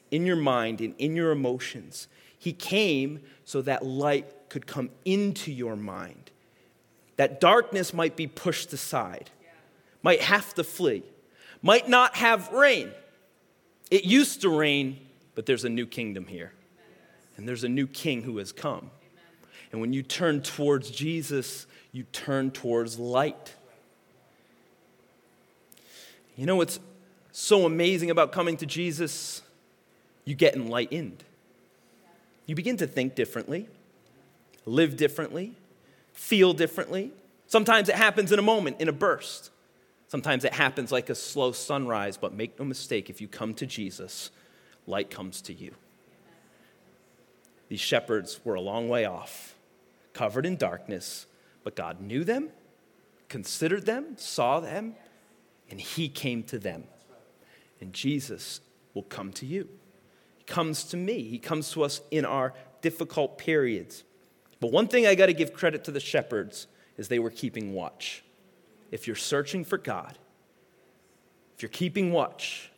in 0.10 0.26
your 0.26 0.36
mind 0.36 0.82
and 0.82 0.96
in 0.98 1.16
your 1.16 1.32
emotions. 1.32 2.08
He 2.38 2.54
came 2.54 3.20
so 3.46 3.62
that 3.62 3.86
light 3.86 4.50
could 4.50 4.68
come 4.68 4.89
into 5.06 5.52
your 5.52 5.76
mind, 5.76 6.32
that 7.18 7.42
darkness 7.42 7.94
might 7.94 8.16
be 8.16 8.28
pushed 8.28 8.72
aside, 8.74 9.30
might 10.02 10.22
have 10.22 10.54
to 10.56 10.63
flee, 10.63 11.04
might 11.62 11.89
not 11.89 12.16
have 12.16 12.52
reign. 12.52 12.92
It 13.92 14.04
used 14.04 14.42
to 14.42 14.50
reign, 14.50 15.00
but 15.36 15.46
there's 15.46 15.66
a 15.66 15.70
new 15.70 15.86
kingdom 15.86 16.28
here, 16.28 16.54
and 17.38 17.48
there's 17.48 17.63
a 17.63 17.70
new 17.70 17.88
king 17.88 18.24
who 18.24 18.38
has 18.38 18.52
come. 18.52 18.92
And 19.74 19.82
when 19.82 19.92
you 19.92 20.04
turn 20.04 20.44
towards 20.44 20.92
Jesus, 20.92 21.66
you 21.92 22.04
turn 22.14 22.52
towards 22.52 23.00
light. 23.00 23.56
You 26.38 26.46
know 26.46 26.56
what's 26.56 26.80
so 27.32 27.66
amazing 27.66 28.12
about 28.12 28.32
coming 28.32 28.56
to 28.58 28.68
Jesus? 28.68 29.42
You 30.26 30.36
get 30.36 30.54
enlightened. 30.54 31.24
You 32.46 32.54
begin 32.54 32.78
to 32.78 32.88
think 32.88 33.16
differently, 33.16 33.68
live 34.68 34.96
differently, 34.96 35.56
feel 36.14 36.54
differently. 36.54 37.12
Sometimes 37.48 37.90
it 37.90 37.96
happens 37.96 38.32
in 38.32 38.38
a 38.38 38.44
moment, 38.44 38.80
in 38.80 38.90
a 38.90 38.94
burst. 38.94 39.50
Sometimes 40.08 40.46
it 40.46 40.54
happens 40.54 40.92
like 40.92 41.10
a 41.10 41.16
slow 41.16 41.52
sunrise, 41.52 42.16
but 42.16 42.32
make 42.32 42.60
no 42.60 42.66
mistake, 42.66 43.10
if 43.10 43.20
you 43.22 43.28
come 43.28 43.56
to 43.56 43.66
Jesus, 43.66 44.30
light 44.86 45.10
comes 45.10 45.42
to 45.42 45.54
you. 45.54 45.74
These 47.70 47.80
shepherds 47.80 48.40
were 48.44 48.54
a 48.54 48.62
long 48.62 48.88
way 48.88 49.06
off 49.06 49.53
covered 50.13 50.45
in 50.45 50.56
darkness, 50.56 51.26
but 51.63 51.76
God 51.76 52.02
knew 52.02 52.23
them, 52.23 52.49
considered 53.30 53.86
them, 53.86 54.17
saw 54.17 54.60
them, 54.60 54.95
and 55.69 55.80
He 55.82 56.10
came 56.10 56.43
to 56.43 56.60
them. 56.60 56.86
And 57.82 57.93
Jesus 57.93 58.62
will 58.93 59.04
come 59.04 59.32
to 59.34 59.45
you. 59.45 59.67
He 60.38 60.43
comes 60.45 60.84
to 60.86 60.97
me. 60.97 61.23
He 61.23 61.39
comes 61.39 61.71
to 61.71 61.84
us 61.84 62.02
in 62.12 62.26
our 62.26 62.54
difficult 62.82 63.38
periods. 63.38 64.04
But 64.60 64.71
one 64.71 64.88
thing 64.88 65.06
I 65.06 65.15
got 65.15 65.26
to 65.26 65.34
give 65.34 65.54
credit 65.54 65.84
to 65.86 65.91
the 65.91 65.99
shepherds 65.99 66.67
is 66.97 67.08
they 67.08 67.19
were 67.19 67.30
keeping 67.30 67.73
watch. 67.73 68.23
If 68.91 69.08
you're 69.08 69.15
searching 69.15 69.65
for 69.65 69.78
God, 69.78 70.17
if 71.56 71.62
you're 71.62 71.69
keeping 71.69 72.12
watch, 72.12 72.71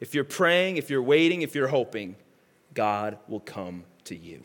if 0.00 0.14
you're 0.14 0.24
praying, 0.24 0.76
if 0.76 0.90
you're 0.90 1.02
waiting, 1.02 1.42
if 1.42 1.54
you're 1.54 1.68
hoping, 1.68 2.16
God 2.74 3.18
will 3.26 3.40
come 3.40 3.84
to 4.04 4.16
you. 4.16 4.44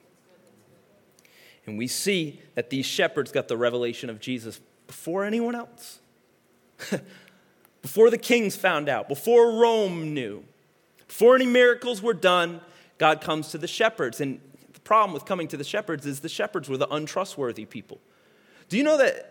And 1.65 1.77
we 1.77 1.87
see 1.87 2.41
that 2.55 2.69
these 2.69 2.85
shepherds 2.85 3.31
got 3.31 3.47
the 3.47 3.57
revelation 3.57 4.09
of 4.09 4.19
Jesus 4.19 4.59
before 4.87 5.23
anyone 5.23 5.55
else. 5.55 5.99
before 7.81 8.09
the 8.09 8.17
kings 8.17 8.55
found 8.55 8.89
out, 8.89 9.07
before 9.07 9.51
Rome 9.51 10.13
knew, 10.13 10.43
before 11.07 11.35
any 11.35 11.45
miracles 11.45 12.01
were 12.01 12.13
done, 12.13 12.59
God 12.97 13.21
comes 13.21 13.49
to 13.49 13.57
the 13.57 13.67
shepherds. 13.67 14.19
And 14.19 14.41
the 14.73 14.79
problem 14.81 15.13
with 15.13 15.25
coming 15.25 15.47
to 15.49 15.57
the 15.57 15.63
shepherds 15.63 16.05
is 16.05 16.19
the 16.19 16.29
shepherds 16.29 16.67
were 16.67 16.77
the 16.77 16.89
untrustworthy 16.89 17.65
people. 17.65 17.99
Do 18.69 18.77
you 18.77 18.83
know 18.83 18.97
that? 18.97 19.29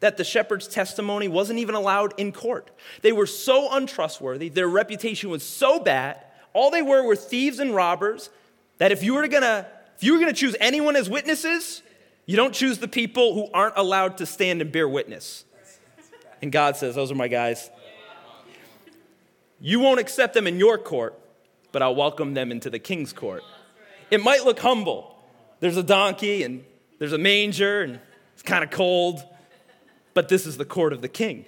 That 0.00 0.18
the 0.18 0.24
shepherd's 0.24 0.68
testimony 0.68 1.26
wasn't 1.26 1.58
even 1.58 1.74
allowed 1.74 2.12
in 2.18 2.30
court. 2.30 2.70
They 3.00 3.12
were 3.12 3.26
so 3.26 3.72
untrustworthy, 3.72 4.50
their 4.50 4.68
reputation 4.68 5.30
was 5.30 5.42
so 5.42 5.80
bad, 5.80 6.22
all 6.52 6.70
they 6.70 6.82
were 6.82 7.02
were 7.02 7.16
thieves 7.16 7.58
and 7.58 7.74
robbers, 7.74 8.28
that 8.76 8.92
if 8.92 9.02
you 9.02 9.14
were 9.14 9.26
gonna 9.26 9.66
if 9.96 10.04
you 10.04 10.12
were 10.12 10.18
going 10.18 10.32
to 10.32 10.38
choose 10.38 10.54
anyone 10.60 10.94
as 10.94 11.08
witnesses, 11.08 11.82
you 12.26 12.36
don't 12.36 12.52
choose 12.52 12.78
the 12.78 12.88
people 12.88 13.34
who 13.34 13.50
aren't 13.52 13.76
allowed 13.76 14.18
to 14.18 14.26
stand 14.26 14.60
and 14.60 14.70
bear 14.70 14.88
witness. 14.88 15.44
And 16.42 16.52
God 16.52 16.76
says, 16.76 16.94
Those 16.94 17.10
are 17.10 17.14
my 17.14 17.28
guys. 17.28 17.70
You 19.60 19.80
won't 19.80 20.00
accept 20.00 20.34
them 20.34 20.46
in 20.46 20.58
your 20.58 20.76
court, 20.76 21.18
but 21.72 21.82
I'll 21.82 21.94
welcome 21.94 22.34
them 22.34 22.50
into 22.52 22.68
the 22.68 22.78
king's 22.78 23.12
court. 23.12 23.42
It 24.10 24.22
might 24.22 24.44
look 24.44 24.58
humble. 24.58 25.16
There's 25.60 25.78
a 25.78 25.82
donkey 25.82 26.42
and 26.42 26.64
there's 26.98 27.14
a 27.14 27.18
manger 27.18 27.82
and 27.82 27.98
it's 28.34 28.42
kind 28.42 28.62
of 28.62 28.70
cold, 28.70 29.24
but 30.12 30.28
this 30.28 30.46
is 30.46 30.58
the 30.58 30.66
court 30.66 30.92
of 30.92 31.00
the 31.00 31.08
king. 31.08 31.46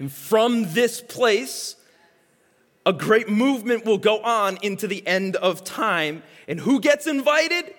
And 0.00 0.10
from 0.10 0.72
this 0.72 1.00
place, 1.00 1.76
a 2.84 2.92
great 2.92 3.28
movement 3.28 3.84
will 3.84 3.98
go 3.98 4.20
on 4.22 4.58
into 4.62 4.86
the 4.86 5.06
end 5.06 5.36
of 5.36 5.64
time. 5.64 6.22
And 6.48 6.60
who 6.60 6.80
gets 6.80 7.06
invited? 7.06 7.74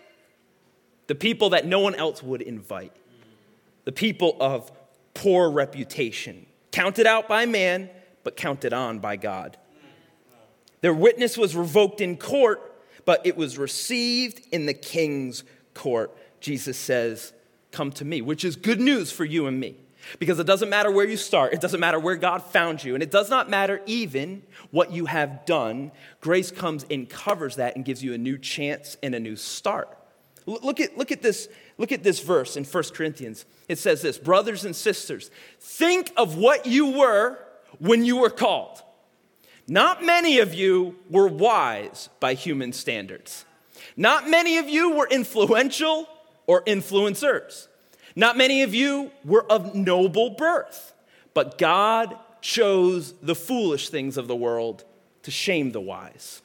The 1.07 1.15
people 1.15 1.49
that 1.49 1.65
no 1.65 1.79
one 1.79 1.95
else 1.95 2.23
would 2.23 2.41
invite. 2.41 2.95
The 3.85 3.91
people 3.91 4.37
of 4.39 4.71
poor 5.13 5.49
reputation, 5.51 6.45
counted 6.71 7.05
out 7.05 7.27
by 7.27 7.45
man, 7.45 7.89
but 8.23 8.37
counted 8.37 8.73
on 8.73 8.99
by 8.99 9.17
God. 9.17 9.57
Their 10.81 10.93
witness 10.93 11.37
was 11.37 11.55
revoked 11.55 12.01
in 12.01 12.17
court, 12.17 12.75
but 13.05 13.25
it 13.25 13.35
was 13.35 13.57
received 13.57 14.47
in 14.51 14.65
the 14.65 14.73
king's 14.73 15.43
court. 15.73 16.15
Jesus 16.39 16.77
says, 16.77 17.33
Come 17.71 17.91
to 17.93 18.05
me, 18.05 18.21
which 18.21 18.45
is 18.45 18.55
good 18.55 18.79
news 18.79 19.11
for 19.11 19.25
you 19.25 19.47
and 19.47 19.59
me. 19.59 19.77
Because 20.19 20.39
it 20.39 20.47
doesn't 20.47 20.69
matter 20.69 20.91
where 20.91 21.07
you 21.07 21.17
start, 21.17 21.53
it 21.53 21.61
doesn't 21.61 21.79
matter 21.79 21.99
where 21.99 22.15
God 22.15 22.43
found 22.43 22.83
you, 22.83 22.93
and 22.93 23.03
it 23.03 23.11
does 23.11 23.29
not 23.29 23.49
matter 23.49 23.81
even 23.85 24.43
what 24.71 24.91
you 24.91 25.05
have 25.05 25.45
done. 25.45 25.91
Grace 26.21 26.51
comes 26.51 26.85
and 26.89 27.09
covers 27.09 27.55
that 27.55 27.75
and 27.75 27.85
gives 27.85 28.03
you 28.03 28.13
a 28.13 28.17
new 28.17 28.37
chance 28.37 28.97
and 29.01 29.15
a 29.15 29.19
new 29.19 29.35
start. 29.35 29.97
Look 30.45 30.79
at, 30.79 30.97
look 30.97 31.11
at, 31.11 31.21
this, 31.21 31.47
look 31.77 31.91
at 31.91 32.03
this 32.03 32.19
verse 32.19 32.57
in 32.57 32.65
1 32.65 32.83
Corinthians. 32.93 33.45
It 33.69 33.79
says 33.79 34.01
this 34.01 34.17
Brothers 34.17 34.65
and 34.65 34.75
sisters, 34.75 35.31
think 35.59 36.11
of 36.17 36.37
what 36.37 36.65
you 36.65 36.97
were 36.97 37.39
when 37.79 38.03
you 38.03 38.17
were 38.17 38.29
called. 38.29 38.81
Not 39.67 40.03
many 40.03 40.39
of 40.39 40.53
you 40.53 40.97
were 41.09 41.27
wise 41.27 42.09
by 42.19 42.33
human 42.33 42.73
standards. 42.73 43.45
Not 43.95 44.29
many 44.29 44.57
of 44.57 44.67
you 44.67 44.91
were 44.91 45.07
influential 45.07 46.07
or 46.47 46.63
influencers. 46.63 47.67
Not 48.15 48.37
many 48.37 48.61
of 48.63 48.73
you 48.73 49.11
were 49.23 49.45
of 49.51 49.73
noble 49.73 50.31
birth, 50.31 50.93
but 51.33 51.57
God 51.57 52.17
chose 52.41 53.13
the 53.21 53.35
foolish 53.35 53.89
things 53.89 54.17
of 54.17 54.27
the 54.27 54.35
world 54.35 54.83
to 55.23 55.31
shame 55.31 55.71
the 55.71 55.81
wise. 55.81 56.41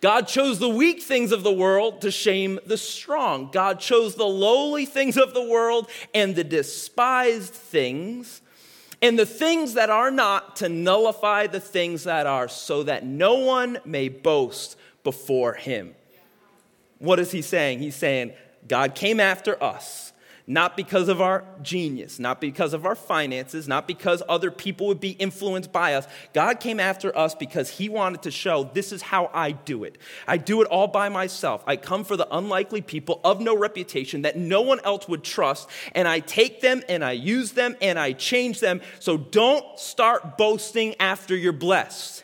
God 0.00 0.28
chose 0.28 0.58
the 0.58 0.68
weak 0.68 1.02
things 1.02 1.32
of 1.32 1.42
the 1.42 1.52
world 1.52 2.02
to 2.02 2.10
shame 2.10 2.60
the 2.66 2.76
strong. 2.76 3.50
God 3.50 3.80
chose 3.80 4.14
the 4.14 4.26
lowly 4.26 4.86
things 4.86 5.16
of 5.16 5.34
the 5.34 5.42
world 5.42 5.88
and 6.14 6.36
the 6.36 6.44
despised 6.44 7.52
things 7.52 8.42
and 9.02 9.18
the 9.18 9.26
things 9.26 9.74
that 9.74 9.90
are 9.90 10.10
not 10.10 10.56
to 10.56 10.68
nullify 10.68 11.46
the 11.46 11.60
things 11.60 12.04
that 12.04 12.26
are, 12.26 12.48
so 12.48 12.84
that 12.84 13.04
no 13.04 13.34
one 13.34 13.78
may 13.84 14.08
boast 14.08 14.78
before 15.02 15.52
him. 15.54 15.94
What 16.98 17.18
is 17.18 17.30
he 17.30 17.42
saying? 17.42 17.80
He's 17.80 17.96
saying, 17.96 18.32
God 18.66 18.94
came 18.94 19.20
after 19.20 19.62
us 19.62 20.13
not 20.46 20.76
because 20.76 21.08
of 21.08 21.22
our 21.22 21.42
genius, 21.62 22.18
not 22.18 22.38
because 22.38 22.74
of 22.74 22.84
our 22.84 22.94
finances, 22.94 23.66
not 23.66 23.88
because 23.88 24.22
other 24.28 24.50
people 24.50 24.86
would 24.88 25.00
be 25.00 25.12
influenced 25.12 25.72
by 25.72 25.94
us. 25.94 26.06
God 26.34 26.60
came 26.60 26.78
after 26.78 27.16
us 27.16 27.34
because 27.34 27.70
He 27.70 27.88
wanted 27.88 28.22
to 28.22 28.30
show 28.30 28.70
this 28.74 28.92
is 28.92 29.00
how 29.00 29.30
I 29.32 29.52
do 29.52 29.84
it. 29.84 29.96
I 30.26 30.36
do 30.36 30.60
it 30.60 30.66
all 30.66 30.86
by 30.86 31.08
myself. 31.08 31.64
I 31.66 31.76
come 31.76 32.04
for 32.04 32.16
the 32.16 32.28
unlikely 32.30 32.82
people 32.82 33.22
of 33.24 33.40
no 33.40 33.56
reputation 33.56 34.22
that 34.22 34.36
no 34.36 34.60
one 34.60 34.80
else 34.84 35.08
would 35.08 35.24
trust, 35.24 35.70
and 35.94 36.06
I 36.06 36.20
take 36.20 36.60
them 36.60 36.82
and 36.90 37.02
I 37.02 37.12
use 37.12 37.52
them 37.52 37.74
and 37.80 37.98
I 37.98 38.12
change 38.12 38.60
them. 38.60 38.82
So 39.00 39.16
don't 39.16 39.78
start 39.78 40.36
boasting 40.36 40.94
after 41.00 41.34
you're 41.34 41.52
blessed. 41.52 42.22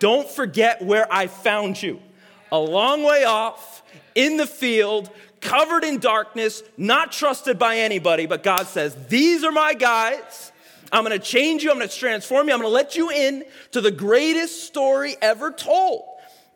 Don't 0.00 0.28
forget 0.28 0.82
where 0.82 1.06
I 1.12 1.28
found 1.28 1.80
you. 1.80 2.02
A 2.50 2.58
long 2.58 3.04
way 3.04 3.22
off, 3.24 3.82
in 4.14 4.36
the 4.36 4.46
field, 4.46 5.10
covered 5.42 5.84
in 5.84 5.98
darkness, 5.98 6.62
not 6.78 7.12
trusted 7.12 7.58
by 7.58 7.78
anybody, 7.78 8.24
but 8.24 8.42
God 8.42 8.66
says, 8.66 8.96
These 9.08 9.44
are 9.44 9.52
my 9.52 9.74
guys. 9.74 10.52
I'm 10.90 11.02
gonna 11.02 11.18
change 11.18 11.62
you, 11.62 11.70
I'm 11.70 11.78
gonna 11.78 11.88
transform 11.88 12.48
you, 12.48 12.54
I'm 12.54 12.60
gonna 12.60 12.72
let 12.72 12.96
you 12.96 13.10
in 13.10 13.44
to 13.72 13.80
the 13.80 13.90
greatest 13.90 14.64
story 14.64 15.16
ever 15.20 15.50
told. 15.50 16.04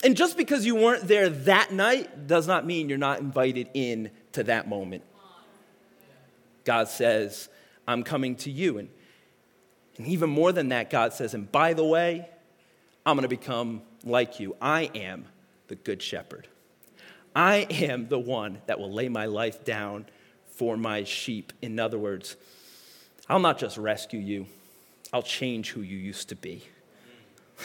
And 0.05 0.17
just 0.17 0.37
because 0.37 0.65
you 0.65 0.75
weren't 0.75 1.09
there 1.09 1.29
that 1.29 1.73
night 1.73 2.27
does 2.27 2.47
not 2.47 2.67
mean 2.67 2.89
you're 2.89 2.99
not 2.99 3.19
invited 3.21 3.69
in 3.75 4.11
to 4.33 4.45
that 4.45 4.69
moment. 4.69 5.03
God 6.65 6.89
says, 6.89 7.49
I'm 7.89 8.03
coming 8.03 8.37
to 8.37 8.51
you. 8.51 8.79
And, 8.79 8.89
and 9.97 10.07
even 10.07 10.29
more 10.29 10.53
than 10.53 10.69
that, 10.69 10.91
God 10.91 11.13
says, 11.13 11.33
and 11.33 11.51
by 11.51 11.73
the 11.73 11.85
way, 11.85 12.29
I'm 13.07 13.17
gonna 13.17 13.29
become 13.29 13.83
like 14.05 14.39
you. 14.39 14.55
I 14.61 14.91
am 14.95 15.27
the 15.69 15.77
good 15.77 16.03
shepherd. 16.03 16.47
I 17.37 17.67
am 17.69 18.09
the 18.09 18.19
one 18.19 18.63
that 18.65 18.81
will 18.81 18.91
lay 18.91 19.11
my 19.11 19.27
life 19.27 19.63
down 19.63 20.07
for 20.47 20.75
my 20.79 21.05
sheep. 21.05 21.53
In 21.61 21.79
other 21.79 21.99
words, 21.99 22.35
I'll 23.29 23.41
not 23.41 23.59
just 23.59 23.77
rescue 23.77 24.19
you, 24.19 24.47
I'll 25.13 25.23
change 25.23 25.73
who 25.73 25.83
you 25.83 25.99
used 25.99 26.31
to 26.31 26.35
be. 26.35 26.65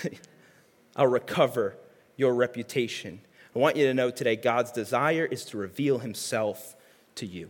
I'll 0.97 1.07
recover 1.07 1.77
your 2.17 2.35
reputation. 2.35 3.21
I 3.55 3.59
want 3.59 3.77
you 3.77 3.85
to 3.85 3.93
know 3.93 4.11
today 4.11 4.35
God's 4.35 4.73
desire 4.73 5.23
is 5.23 5.45
to 5.45 5.57
reveal 5.57 5.99
himself 5.99 6.75
to 7.15 7.25
you. 7.25 7.49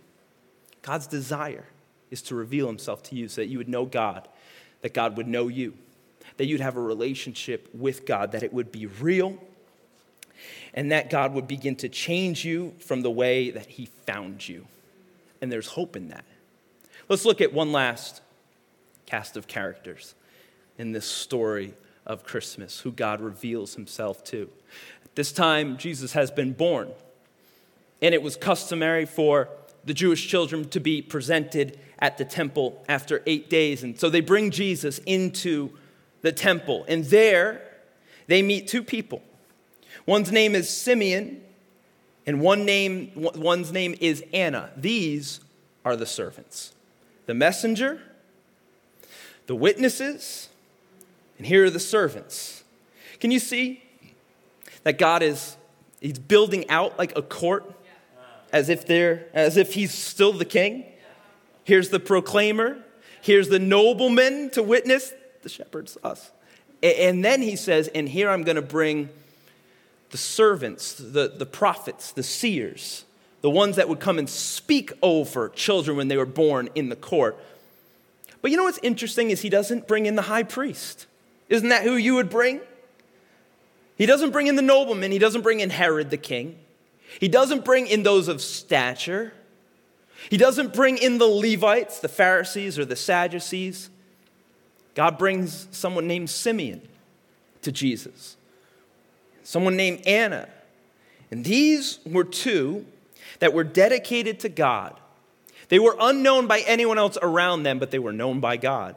God's 0.83 1.07
desire 1.07 1.65
is 2.11 2.21
to 2.23 2.35
reveal 2.35 2.67
himself 2.67 3.01
to 3.03 3.15
you 3.15 3.29
so 3.29 3.41
that 3.41 3.47
you 3.47 3.57
would 3.57 3.69
know 3.69 3.85
God, 3.85 4.27
that 4.81 4.93
God 4.93 5.17
would 5.17 5.27
know 5.27 5.47
you, 5.47 5.73
that 6.37 6.45
you'd 6.45 6.61
have 6.61 6.77
a 6.77 6.81
relationship 6.81 7.67
with 7.73 8.05
God, 8.05 8.31
that 8.33 8.43
it 8.43 8.53
would 8.53 8.71
be 8.71 8.85
real 8.85 9.43
and 10.73 10.91
that 10.91 11.09
God 11.09 11.33
would 11.33 11.47
begin 11.47 11.75
to 11.77 11.89
change 11.89 12.45
you 12.45 12.73
from 12.79 13.01
the 13.01 13.11
way 13.11 13.51
that 13.51 13.67
He 13.67 13.85
found 13.85 14.47
you. 14.47 14.67
And 15.41 15.51
there's 15.51 15.67
hope 15.67 15.95
in 15.95 16.09
that. 16.09 16.25
Let's 17.09 17.25
look 17.25 17.41
at 17.41 17.53
one 17.53 17.71
last 17.71 18.21
cast 19.05 19.35
of 19.35 19.47
characters 19.47 20.15
in 20.77 20.91
this 20.91 21.05
story 21.05 21.73
of 22.05 22.23
Christmas, 22.23 22.79
who 22.79 22.91
God 22.91 23.21
reveals 23.21 23.75
Himself 23.75 24.23
to. 24.25 24.49
At 25.03 25.15
this 25.15 25.31
time, 25.31 25.77
Jesus 25.77 26.13
has 26.13 26.31
been 26.31 26.53
born, 26.53 26.91
and 28.01 28.13
it 28.15 28.21
was 28.21 28.35
customary 28.35 29.05
for 29.05 29.49
the 29.83 29.93
Jewish 29.93 30.27
children 30.27 30.69
to 30.69 30.79
be 30.79 31.01
presented 31.01 31.79
at 31.99 32.17
the 32.17 32.25
temple 32.25 32.83
after 32.87 33.21
eight 33.25 33.49
days. 33.49 33.83
And 33.83 33.99
so 33.99 34.09
they 34.09 34.21
bring 34.21 34.51
Jesus 34.51 34.99
into 34.99 35.71
the 36.21 36.31
temple, 36.31 36.85
and 36.87 37.03
there 37.05 37.61
they 38.27 38.41
meet 38.41 38.67
two 38.67 38.83
people 38.83 39.21
One's 40.05 40.31
name 40.31 40.55
is 40.55 40.69
Simeon, 40.69 41.41
and 42.25 42.41
one 42.41 42.65
name, 42.65 43.11
one's 43.15 43.71
name 43.71 43.95
is 43.99 44.23
Anna. 44.33 44.71
These 44.77 45.39
are 45.83 45.95
the 45.95 46.05
servants 46.05 46.73
the 47.27 47.33
messenger, 47.33 48.01
the 49.47 49.55
witnesses, 49.55 50.49
and 51.37 51.47
here 51.47 51.65
are 51.65 51.69
the 51.69 51.79
servants. 51.79 52.63
Can 53.19 53.31
you 53.31 53.39
see 53.39 53.83
that 54.83 54.97
God 54.97 55.21
is 55.23 55.55
he's 55.99 56.19
building 56.19 56.69
out 56.69 56.97
like 56.97 57.15
a 57.17 57.21
court 57.21 57.71
as 58.51 58.69
if 58.69 58.85
they're 58.85 59.27
as 59.33 59.57
if 59.57 59.73
he's 59.73 59.93
still 59.93 60.33
the 60.33 60.45
king? 60.45 60.85
Here's 61.63 61.89
the 61.89 61.99
proclaimer, 61.99 62.79
here's 63.21 63.49
the 63.49 63.59
nobleman 63.59 64.49
to 64.51 64.63
witness, 64.63 65.13
the 65.43 65.49
shepherds, 65.49 65.97
us. 66.03 66.31
And 66.83 67.23
then 67.23 67.43
he 67.43 67.55
says, 67.55 67.87
and 67.89 68.09
here 68.09 68.29
I'm 68.29 68.41
going 68.41 68.55
to 68.55 68.61
bring 68.61 69.09
the 70.11 70.17
servants, 70.17 70.93
the, 70.93 71.33
the 71.35 71.45
prophets, 71.45 72.11
the 72.11 72.23
seers, 72.23 73.05
the 73.41 73.49
ones 73.49 73.77
that 73.77 73.89
would 73.89 73.99
come 73.99 74.19
and 74.19 74.29
speak 74.29 74.91
over 75.01 75.49
children 75.49 75.97
when 75.97 76.09
they 76.09 76.17
were 76.17 76.25
born 76.25 76.69
in 76.75 76.89
the 76.89 76.95
court. 76.95 77.37
But 78.41 78.51
you 78.51 78.57
know 78.57 78.63
what's 78.63 78.79
interesting 78.83 79.31
is 79.31 79.41
he 79.41 79.49
doesn't 79.49 79.87
bring 79.87 80.05
in 80.05 80.15
the 80.15 80.23
high 80.23 80.43
priest. 80.43 81.07
Isn't 81.49 81.69
that 81.69 81.83
who 81.83 81.95
you 81.95 82.15
would 82.15 82.29
bring? 82.29 82.59
He 83.97 84.05
doesn't 84.05 84.31
bring 84.31 84.47
in 84.47 84.55
the 84.55 84.61
nobleman, 84.61 85.11
he 85.11 85.19
doesn't 85.19 85.41
bring 85.41 85.61
in 85.61 85.69
Herod 85.69 86.09
the 86.09 86.17
king. 86.17 86.57
He 87.19 87.27
doesn't 87.27 87.65
bring 87.65 87.87
in 87.87 88.03
those 88.03 88.27
of 88.27 88.41
stature. 88.41 89.33
He 90.29 90.37
doesn't 90.37 90.73
bring 90.73 90.97
in 90.97 91.17
the 91.17 91.27
Levites, 91.27 91.99
the 91.99 92.07
Pharisees, 92.07 92.79
or 92.79 92.85
the 92.85 92.95
Sadducees. 92.95 93.89
God 94.95 95.17
brings 95.17 95.67
someone 95.71 96.07
named 96.07 96.29
Simeon 96.29 96.81
to 97.63 97.71
Jesus 97.71 98.37
someone 99.51 99.75
named 99.75 100.01
Anna. 100.07 100.47
And 101.29 101.43
these 101.43 101.99
were 102.05 102.23
two 102.23 102.85
that 103.39 103.51
were 103.53 103.65
dedicated 103.65 104.39
to 104.39 104.49
God. 104.49 104.97
They 105.67 105.77
were 105.77 105.93
unknown 105.99 106.47
by 106.47 106.59
anyone 106.61 106.97
else 106.97 107.17
around 107.21 107.63
them, 107.63 107.77
but 107.77 107.91
they 107.91 107.99
were 107.99 108.13
known 108.13 108.39
by 108.39 108.55
God. 108.55 108.95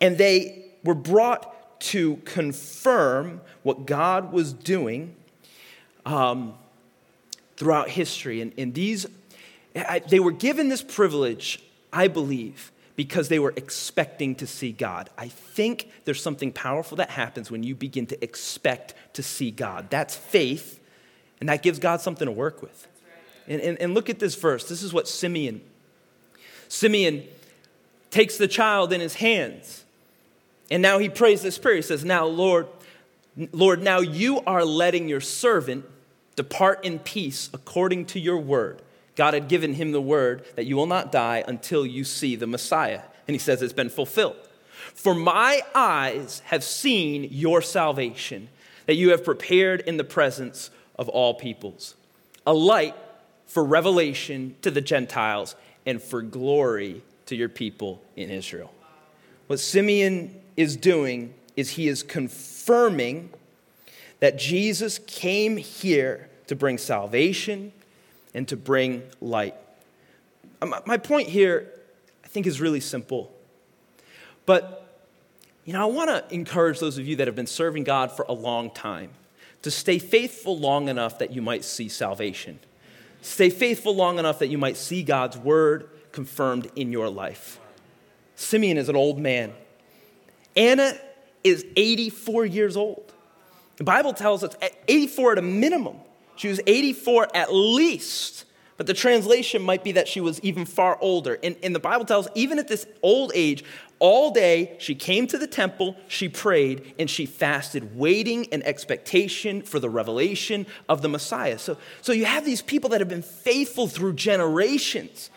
And 0.00 0.16
they 0.16 0.70
were 0.84 0.94
brought 0.94 1.80
to 1.80 2.16
confirm 2.24 3.40
what 3.64 3.84
God 3.84 4.32
was 4.32 4.52
doing 4.52 5.16
um, 6.06 6.54
throughout 7.56 7.88
history. 7.88 8.42
And, 8.42 8.52
and 8.56 8.74
these, 8.74 9.06
I, 9.74 9.98
they 9.98 10.20
were 10.20 10.30
given 10.30 10.68
this 10.68 10.82
privilege, 10.82 11.60
I 11.92 12.06
believe, 12.06 12.70
because 12.96 13.28
they 13.28 13.38
were 13.38 13.52
expecting 13.56 14.34
to 14.36 14.46
see 14.46 14.72
God. 14.72 15.10
I 15.18 15.28
think 15.28 15.90
there's 16.04 16.22
something 16.22 16.52
powerful 16.52 16.96
that 16.98 17.10
happens 17.10 17.50
when 17.50 17.62
you 17.62 17.74
begin 17.74 18.06
to 18.06 18.24
expect 18.24 18.94
to 19.14 19.22
see 19.22 19.50
God. 19.50 19.90
That's 19.90 20.14
faith, 20.14 20.80
and 21.40 21.48
that 21.48 21.62
gives 21.62 21.78
God 21.78 22.00
something 22.00 22.26
to 22.26 22.32
work 22.32 22.62
with. 22.62 22.86
And, 23.48 23.60
and, 23.60 23.78
and 23.80 23.94
look 23.94 24.08
at 24.08 24.18
this 24.18 24.36
verse. 24.36 24.68
This 24.68 24.82
is 24.82 24.92
what 24.92 25.08
Simeon, 25.08 25.60
Simeon 26.68 27.24
takes 28.10 28.38
the 28.38 28.48
child 28.48 28.92
in 28.92 29.00
his 29.00 29.14
hands, 29.14 29.84
and 30.70 30.80
now 30.80 30.98
he 30.98 31.08
prays 31.08 31.42
this 31.42 31.58
prayer. 31.58 31.76
He 31.76 31.82
says, 31.82 32.04
Now, 32.04 32.26
Lord, 32.26 32.68
Lord, 33.52 33.82
now 33.82 33.98
you 33.98 34.40
are 34.46 34.64
letting 34.64 35.08
your 35.08 35.20
servant 35.20 35.84
depart 36.36 36.84
in 36.84 37.00
peace 37.00 37.50
according 37.52 38.06
to 38.06 38.20
your 38.20 38.38
word. 38.38 38.80
God 39.16 39.34
had 39.34 39.48
given 39.48 39.74
him 39.74 39.92
the 39.92 40.00
word 40.00 40.44
that 40.56 40.66
you 40.66 40.76
will 40.76 40.86
not 40.86 41.12
die 41.12 41.44
until 41.46 41.86
you 41.86 42.04
see 42.04 42.36
the 42.36 42.46
Messiah. 42.46 43.02
And 43.26 43.34
he 43.34 43.38
says 43.38 43.62
it's 43.62 43.72
been 43.72 43.88
fulfilled. 43.88 44.36
For 44.94 45.14
my 45.14 45.62
eyes 45.74 46.42
have 46.46 46.64
seen 46.64 47.28
your 47.30 47.62
salvation, 47.62 48.48
that 48.86 48.94
you 48.94 49.10
have 49.10 49.24
prepared 49.24 49.80
in 49.82 49.96
the 49.96 50.04
presence 50.04 50.70
of 50.98 51.08
all 51.08 51.34
peoples, 51.34 51.94
a 52.46 52.52
light 52.52 52.94
for 53.46 53.64
revelation 53.64 54.56
to 54.62 54.70
the 54.70 54.80
Gentiles 54.80 55.56
and 55.86 56.02
for 56.02 56.22
glory 56.22 57.02
to 57.26 57.36
your 57.36 57.48
people 57.48 58.02
in 58.16 58.30
Israel. 58.30 58.72
What 59.46 59.60
Simeon 59.60 60.34
is 60.56 60.76
doing 60.76 61.34
is 61.56 61.70
he 61.70 61.88
is 61.88 62.02
confirming 62.02 63.30
that 64.20 64.38
Jesus 64.38 64.98
came 65.06 65.56
here 65.56 66.28
to 66.46 66.56
bring 66.56 66.78
salvation 66.78 67.72
and 68.34 68.46
to 68.48 68.56
bring 68.56 69.02
light. 69.20 69.54
Um, 70.60 70.74
my 70.86 70.96
point 70.96 71.28
here, 71.28 71.70
I 72.24 72.28
think, 72.28 72.46
is 72.46 72.60
really 72.60 72.80
simple. 72.80 73.32
But, 74.46 74.86
you 75.64 75.72
know, 75.72 75.82
I 75.82 75.86
want 75.86 76.10
to 76.10 76.34
encourage 76.34 76.80
those 76.80 76.98
of 76.98 77.06
you 77.06 77.16
that 77.16 77.26
have 77.26 77.36
been 77.36 77.46
serving 77.46 77.84
God 77.84 78.12
for 78.12 78.26
a 78.28 78.32
long 78.32 78.70
time 78.70 79.10
to 79.62 79.70
stay 79.70 79.98
faithful 79.98 80.58
long 80.58 80.88
enough 80.88 81.18
that 81.18 81.32
you 81.32 81.40
might 81.40 81.64
see 81.64 81.88
salvation. 81.88 82.58
Stay 83.22 83.48
faithful 83.48 83.96
long 83.96 84.18
enough 84.18 84.40
that 84.40 84.48
you 84.48 84.58
might 84.58 84.76
see 84.76 85.02
God's 85.02 85.38
word 85.38 85.88
confirmed 86.12 86.70
in 86.76 86.92
your 86.92 87.08
life. 87.08 87.58
Simeon 88.36 88.76
is 88.76 88.90
an 88.90 88.96
old 88.96 89.18
man. 89.18 89.54
Anna 90.54 90.92
is 91.42 91.64
84 91.76 92.44
years 92.44 92.76
old. 92.76 93.12
The 93.76 93.84
Bible 93.84 94.12
tells 94.12 94.44
us 94.44 94.54
at 94.60 94.72
84 94.86 95.32
at 95.32 95.38
a 95.38 95.42
minimum. 95.42 95.96
She 96.36 96.48
was 96.48 96.60
84 96.66 97.28
at 97.34 97.52
least. 97.52 98.44
But 98.76 98.86
the 98.88 98.94
translation 98.94 99.62
might 99.62 99.84
be 99.84 99.92
that 99.92 100.08
she 100.08 100.20
was 100.20 100.40
even 100.40 100.64
far 100.64 100.98
older. 101.00 101.38
And, 101.42 101.56
and 101.62 101.74
the 101.74 101.80
Bible 101.80 102.04
tells, 102.04 102.26
even 102.34 102.58
at 102.58 102.66
this 102.66 102.86
old 103.02 103.30
age, 103.34 103.62
all 104.00 104.32
day 104.32 104.76
she 104.80 104.96
came 104.96 105.28
to 105.28 105.38
the 105.38 105.46
temple, 105.46 105.96
she 106.08 106.28
prayed, 106.28 106.94
and 106.98 107.08
she 107.08 107.24
fasted, 107.24 107.96
waiting 107.96 108.44
in 108.46 108.62
expectation 108.64 109.62
for 109.62 109.78
the 109.78 109.88
revelation 109.88 110.66
of 110.88 111.02
the 111.02 111.08
Messiah. 111.08 111.58
So, 111.58 111.76
so 112.02 112.12
you 112.12 112.24
have 112.24 112.44
these 112.44 112.62
people 112.62 112.90
that 112.90 113.00
have 113.00 113.08
been 113.08 113.22
faithful 113.22 113.86
through 113.86 114.14
generations. 114.14 115.30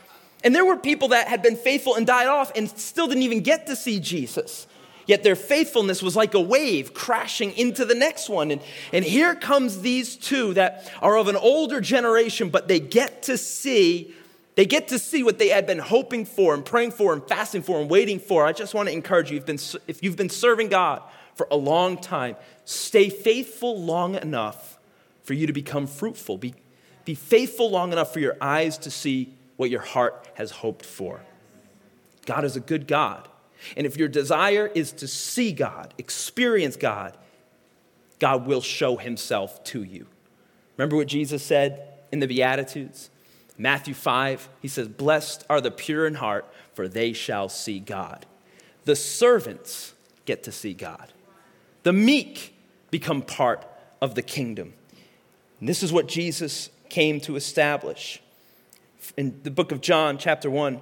And 0.43 0.55
there 0.55 0.65
were 0.65 0.77
people 0.77 1.09
that 1.09 1.27
had 1.27 1.43
been 1.43 1.57
faithful 1.57 1.95
and 1.95 2.07
died 2.07 2.27
off 2.27 2.51
and 2.55 2.69
still 2.69 3.07
didn't 3.07 3.23
even 3.23 3.41
get 3.41 3.67
to 3.67 3.75
see 3.75 3.99
Jesus. 3.99 4.65
Yet 5.07 5.23
their 5.23 5.37
faithfulness 5.37 6.03
was 6.03 6.17
like 6.17 6.33
a 6.33 6.39
wave 6.39 6.93
crashing 6.93 7.53
into 7.53 7.85
the 7.85 7.95
next 7.95 8.29
one. 8.29 8.51
And, 8.51 8.61
and 8.91 9.05
here 9.05 9.33
comes 9.35 9.81
these 9.81 10.17
two 10.17 10.53
that 10.55 10.91
are 11.01 11.17
of 11.17 11.29
an 11.29 11.37
older 11.37 11.79
generation, 11.79 12.49
but 12.49 12.67
they 12.67 12.81
get 12.81 13.23
to 13.23 13.37
see, 13.37 14.13
they 14.55 14.65
get 14.65 14.89
to 14.89 14.99
see 14.99 15.23
what 15.23 15.39
they 15.39 15.47
had 15.47 15.65
been 15.65 15.79
hoping 15.79 16.25
for 16.25 16.53
and 16.53 16.63
praying 16.63 16.91
for 16.91 17.13
and 17.13 17.25
fasting 17.25 17.61
for 17.61 17.79
and 17.79 17.89
waiting 17.89 18.19
for. 18.19 18.45
I 18.45 18.51
just 18.51 18.73
want 18.73 18.89
to 18.89 18.93
encourage 18.93 19.31
you, 19.31 19.41
if, 19.87 20.03
you've 20.03 20.17
been 20.17 20.29
serving 20.29 20.67
God 20.67 21.01
for 21.35 21.47
a 21.49 21.57
long 21.57 21.97
time, 21.97 22.35
stay 22.65 23.09
faithful 23.09 23.81
long 23.81 24.15
enough 24.15 24.77
for 25.23 25.33
you 25.33 25.47
to 25.47 25.53
become 25.53 25.87
fruitful. 25.87 26.37
Be, 26.37 26.53
be 27.05 27.15
faithful 27.15 27.71
long 27.71 27.93
enough 27.93 28.11
for 28.11 28.19
your 28.19 28.35
eyes 28.41 28.77
to 28.79 28.91
see 28.91 29.33
what 29.55 29.69
your 29.69 29.81
heart 29.81 30.27
has 30.33 30.51
hoped 30.51 30.85
for. 30.85 31.21
God 32.25 32.43
is 32.43 32.57
a 32.57 32.59
good 32.59 32.87
God. 32.87 33.29
And 33.75 33.85
if 33.85 33.97
your 33.97 34.07
desire 34.07 34.71
is 34.73 34.91
to 34.93 35.07
see 35.07 35.51
God, 35.51 35.93
experience 35.97 36.75
God, 36.75 37.17
God 38.19 38.45
will 38.45 38.61
show 38.61 38.97
himself 38.97 39.63
to 39.65 39.83
you. 39.83 40.07
Remember 40.75 40.95
what 40.95 41.07
Jesus 41.07 41.43
said 41.43 41.87
in 42.11 42.19
the 42.19 42.27
Beatitudes? 42.27 43.09
Matthew 43.57 43.93
5, 43.93 44.49
he 44.61 44.67
says, 44.67 44.87
Blessed 44.87 45.45
are 45.49 45.61
the 45.61 45.71
pure 45.71 46.05
in 46.05 46.15
heart, 46.15 46.45
for 46.73 46.87
they 46.87 47.13
shall 47.13 47.49
see 47.49 47.79
God. 47.79 48.25
The 48.85 48.95
servants 48.95 49.93
get 50.25 50.43
to 50.43 50.51
see 50.51 50.73
God. 50.73 51.11
The 51.83 51.93
meek 51.93 52.53
become 52.91 53.21
part 53.21 53.65
of 54.01 54.15
the 54.15 54.21
kingdom. 54.21 54.73
And 55.59 55.67
this 55.67 55.81
is 55.81 55.91
what 55.91 56.07
Jesus 56.07 56.69
came 56.89 57.19
to 57.21 57.35
establish. 57.35 58.21
In 59.17 59.39
the 59.43 59.51
book 59.51 59.71
of 59.71 59.81
John, 59.81 60.17
chapter 60.17 60.49
1, 60.49 60.81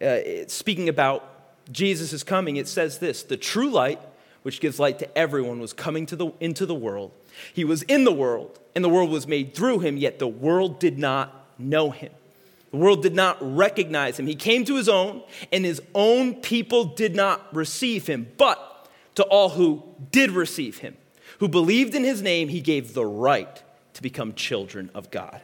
uh, 0.00 0.18
speaking 0.48 0.88
about 0.88 1.31
Jesus 1.72 2.12
is 2.12 2.22
coming, 2.22 2.56
it 2.56 2.68
says 2.68 2.98
this 2.98 3.22
the 3.22 3.36
true 3.36 3.70
light, 3.70 4.00
which 4.42 4.60
gives 4.60 4.78
light 4.78 4.98
to 5.00 5.18
everyone, 5.18 5.58
was 5.58 5.72
coming 5.72 6.06
to 6.06 6.16
the, 6.16 6.32
into 6.40 6.66
the 6.66 6.74
world. 6.74 7.12
He 7.52 7.64
was 7.64 7.82
in 7.84 8.04
the 8.04 8.12
world, 8.12 8.58
and 8.74 8.84
the 8.84 8.88
world 8.88 9.10
was 9.10 9.26
made 9.26 9.54
through 9.54 9.80
him, 9.80 9.96
yet 9.96 10.18
the 10.18 10.28
world 10.28 10.78
did 10.78 10.98
not 10.98 11.48
know 11.58 11.90
him. 11.90 12.12
The 12.70 12.78
world 12.78 13.02
did 13.02 13.14
not 13.14 13.36
recognize 13.40 14.18
him. 14.18 14.26
He 14.26 14.34
came 14.34 14.64
to 14.64 14.76
his 14.76 14.88
own, 14.88 15.22
and 15.50 15.64
his 15.64 15.80
own 15.94 16.36
people 16.36 16.84
did 16.84 17.14
not 17.14 17.54
receive 17.54 18.06
him. 18.06 18.28
But 18.38 18.88
to 19.16 19.24
all 19.24 19.50
who 19.50 19.82
did 20.10 20.30
receive 20.30 20.78
him, 20.78 20.96
who 21.38 21.48
believed 21.48 21.94
in 21.94 22.04
his 22.04 22.22
name, 22.22 22.48
he 22.48 22.60
gave 22.60 22.94
the 22.94 23.04
right 23.04 23.62
to 23.94 24.02
become 24.02 24.32
children 24.34 24.90
of 24.94 25.10
God. 25.10 25.40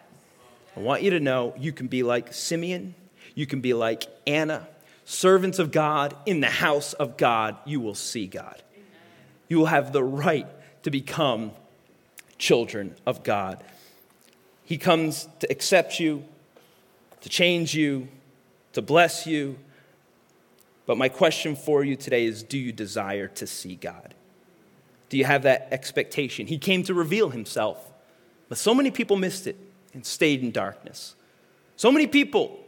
I 0.77 0.81
want 0.81 1.03
you 1.03 1.11
to 1.11 1.21
know 1.21 1.55
you 1.59 1.73
can 1.73 1.87
be 1.87 2.03
like 2.03 2.33
Simeon, 2.33 2.95
you 3.35 3.47
can 3.47 3.61
be 3.61 3.75
like 3.75 4.05
Anna, 4.27 4.67
servants 5.09 5.59
of 5.59 5.73
God 5.73 6.15
in 6.27 6.41
the 6.41 6.51
house 6.51 6.93
of 6.93 7.17
God, 7.17 7.57
you 7.65 7.81
will 7.81 7.95
see 7.95 8.27
God. 8.27 8.63
You 9.49 9.59
will 9.59 9.67
have 9.67 9.91
the 9.91 10.05
right 10.05 10.47
to 10.83 10.91
become 10.91 11.53
children 12.37 12.95
of 13.07 13.25
God. 13.25 13.65
He 14.65 14.77
comes 14.77 15.27
to 15.41 15.51
accept 15.51 15.99
you, 15.99 16.25
to 17.23 17.31
change 17.31 17.75
you, 17.75 18.09
to 18.75 18.83
bless 18.83 19.27
you. 19.27 19.59
But 20.85 20.99
my 20.99 21.09
question 21.09 21.57
for 21.57 21.83
you 21.83 21.97
today 21.97 22.27
is 22.27 22.43
do 22.43 22.59
you 22.59 22.71
desire 22.71 23.29
to 23.29 23.47
see 23.47 23.77
God? 23.77 24.15
Do 25.09 25.17
you 25.17 25.25
have 25.25 25.45
that 25.45 25.69
expectation? 25.71 26.47
He 26.47 26.59
came 26.59 26.83
to 26.83 26.93
reveal 26.93 27.31
himself, 27.31 27.79
but 28.51 28.59
so 28.59 28.75
many 28.75 28.91
people 28.91 29.17
missed 29.17 29.47
it 29.47 29.57
and 29.95 30.05
stayed 30.05 30.43
in 30.43 30.51
darkness. 30.51 31.15
So 31.77 31.91
many 31.91 32.07
people 32.07 32.63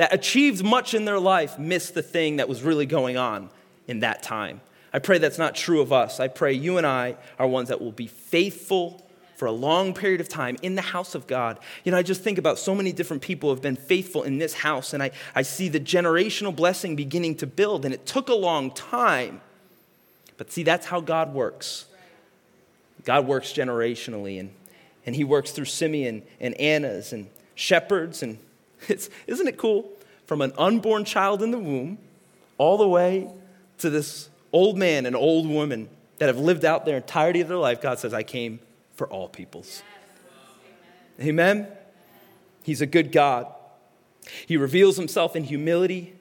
that 0.00 0.14
achieved 0.14 0.64
much 0.64 0.94
in 0.94 1.04
their 1.04 1.18
life 1.18 1.58
missed 1.58 1.92
the 1.92 2.00
thing 2.00 2.36
that 2.36 2.48
was 2.48 2.62
really 2.62 2.86
going 2.86 3.18
on 3.18 3.50
in 3.86 4.00
that 4.00 4.22
time. 4.22 4.62
I 4.94 4.98
pray 4.98 5.18
that's 5.18 5.36
not 5.36 5.54
true 5.54 5.82
of 5.82 5.92
us. 5.92 6.20
I 6.20 6.26
pray 6.26 6.54
you 6.54 6.78
and 6.78 6.86
I 6.86 7.16
are 7.38 7.46
ones 7.46 7.68
that 7.68 7.82
will 7.82 7.92
be 7.92 8.06
faithful 8.06 9.06
for 9.36 9.44
a 9.44 9.52
long 9.52 9.92
period 9.92 10.22
of 10.22 10.26
time 10.26 10.56
in 10.62 10.74
the 10.74 10.80
house 10.80 11.14
of 11.14 11.26
God. 11.26 11.58
You 11.84 11.92
know, 11.92 11.98
I 11.98 12.02
just 12.02 12.22
think 12.22 12.38
about 12.38 12.58
so 12.58 12.74
many 12.74 12.92
different 12.92 13.20
people 13.20 13.50
have 13.50 13.60
been 13.60 13.76
faithful 13.76 14.22
in 14.22 14.38
this 14.38 14.54
house, 14.54 14.94
and 14.94 15.02
I, 15.02 15.10
I 15.34 15.42
see 15.42 15.68
the 15.68 15.78
generational 15.78 16.56
blessing 16.56 16.96
beginning 16.96 17.34
to 17.34 17.46
build, 17.46 17.84
and 17.84 17.92
it 17.92 18.06
took 18.06 18.30
a 18.30 18.34
long 18.34 18.70
time. 18.70 19.42
But 20.38 20.50
see, 20.50 20.62
that's 20.62 20.86
how 20.86 21.02
God 21.02 21.34
works. 21.34 21.84
God 23.04 23.26
works 23.26 23.52
generationally, 23.52 24.40
and, 24.40 24.50
and 25.04 25.14
He 25.14 25.24
works 25.24 25.50
through 25.50 25.66
Simeon 25.66 26.22
and 26.40 26.58
Annas 26.58 27.12
and 27.12 27.28
shepherds 27.54 28.22
and 28.22 28.38
It's, 28.88 29.10
isn't 29.26 29.46
it 29.46 29.58
cool? 29.58 29.90
From 30.26 30.40
an 30.40 30.52
unborn 30.56 31.04
child 31.04 31.42
in 31.42 31.50
the 31.50 31.58
womb 31.58 31.98
all 32.58 32.78
the 32.78 32.88
way 32.88 33.28
to 33.78 33.90
this 33.90 34.28
old 34.52 34.76
man 34.78 35.06
and 35.06 35.16
old 35.16 35.48
woman 35.48 35.88
that 36.18 36.26
have 36.26 36.38
lived 36.38 36.64
out 36.64 36.84
their 36.84 36.96
entirety 36.96 37.40
of 37.40 37.48
their 37.48 37.56
life, 37.56 37.80
God 37.80 37.98
says, 37.98 38.12
I 38.12 38.22
came 38.22 38.60
for 38.94 39.08
all 39.08 39.28
peoples. 39.28 39.82
Yes. 41.18 41.26
Amen. 41.26 41.56
Amen? 41.56 41.68
He's 42.62 42.80
a 42.80 42.86
good 42.86 43.12
God. 43.12 43.46
He 44.46 44.56
reveals 44.56 44.96
himself 44.96 45.34
in 45.34 45.44
humility 45.44 46.14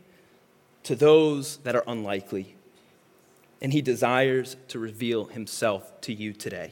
to 0.84 0.95
those 0.95 1.58
that 1.58 1.76
are 1.76 1.84
unlikely. 1.86 2.56
And 3.62 3.74
he 3.74 3.82
desires 3.82 4.56
to 4.69 4.80
reveal 4.80 5.26
himself 5.26 6.00
to 6.02 6.13
you 6.13 6.32
today. 6.32 6.72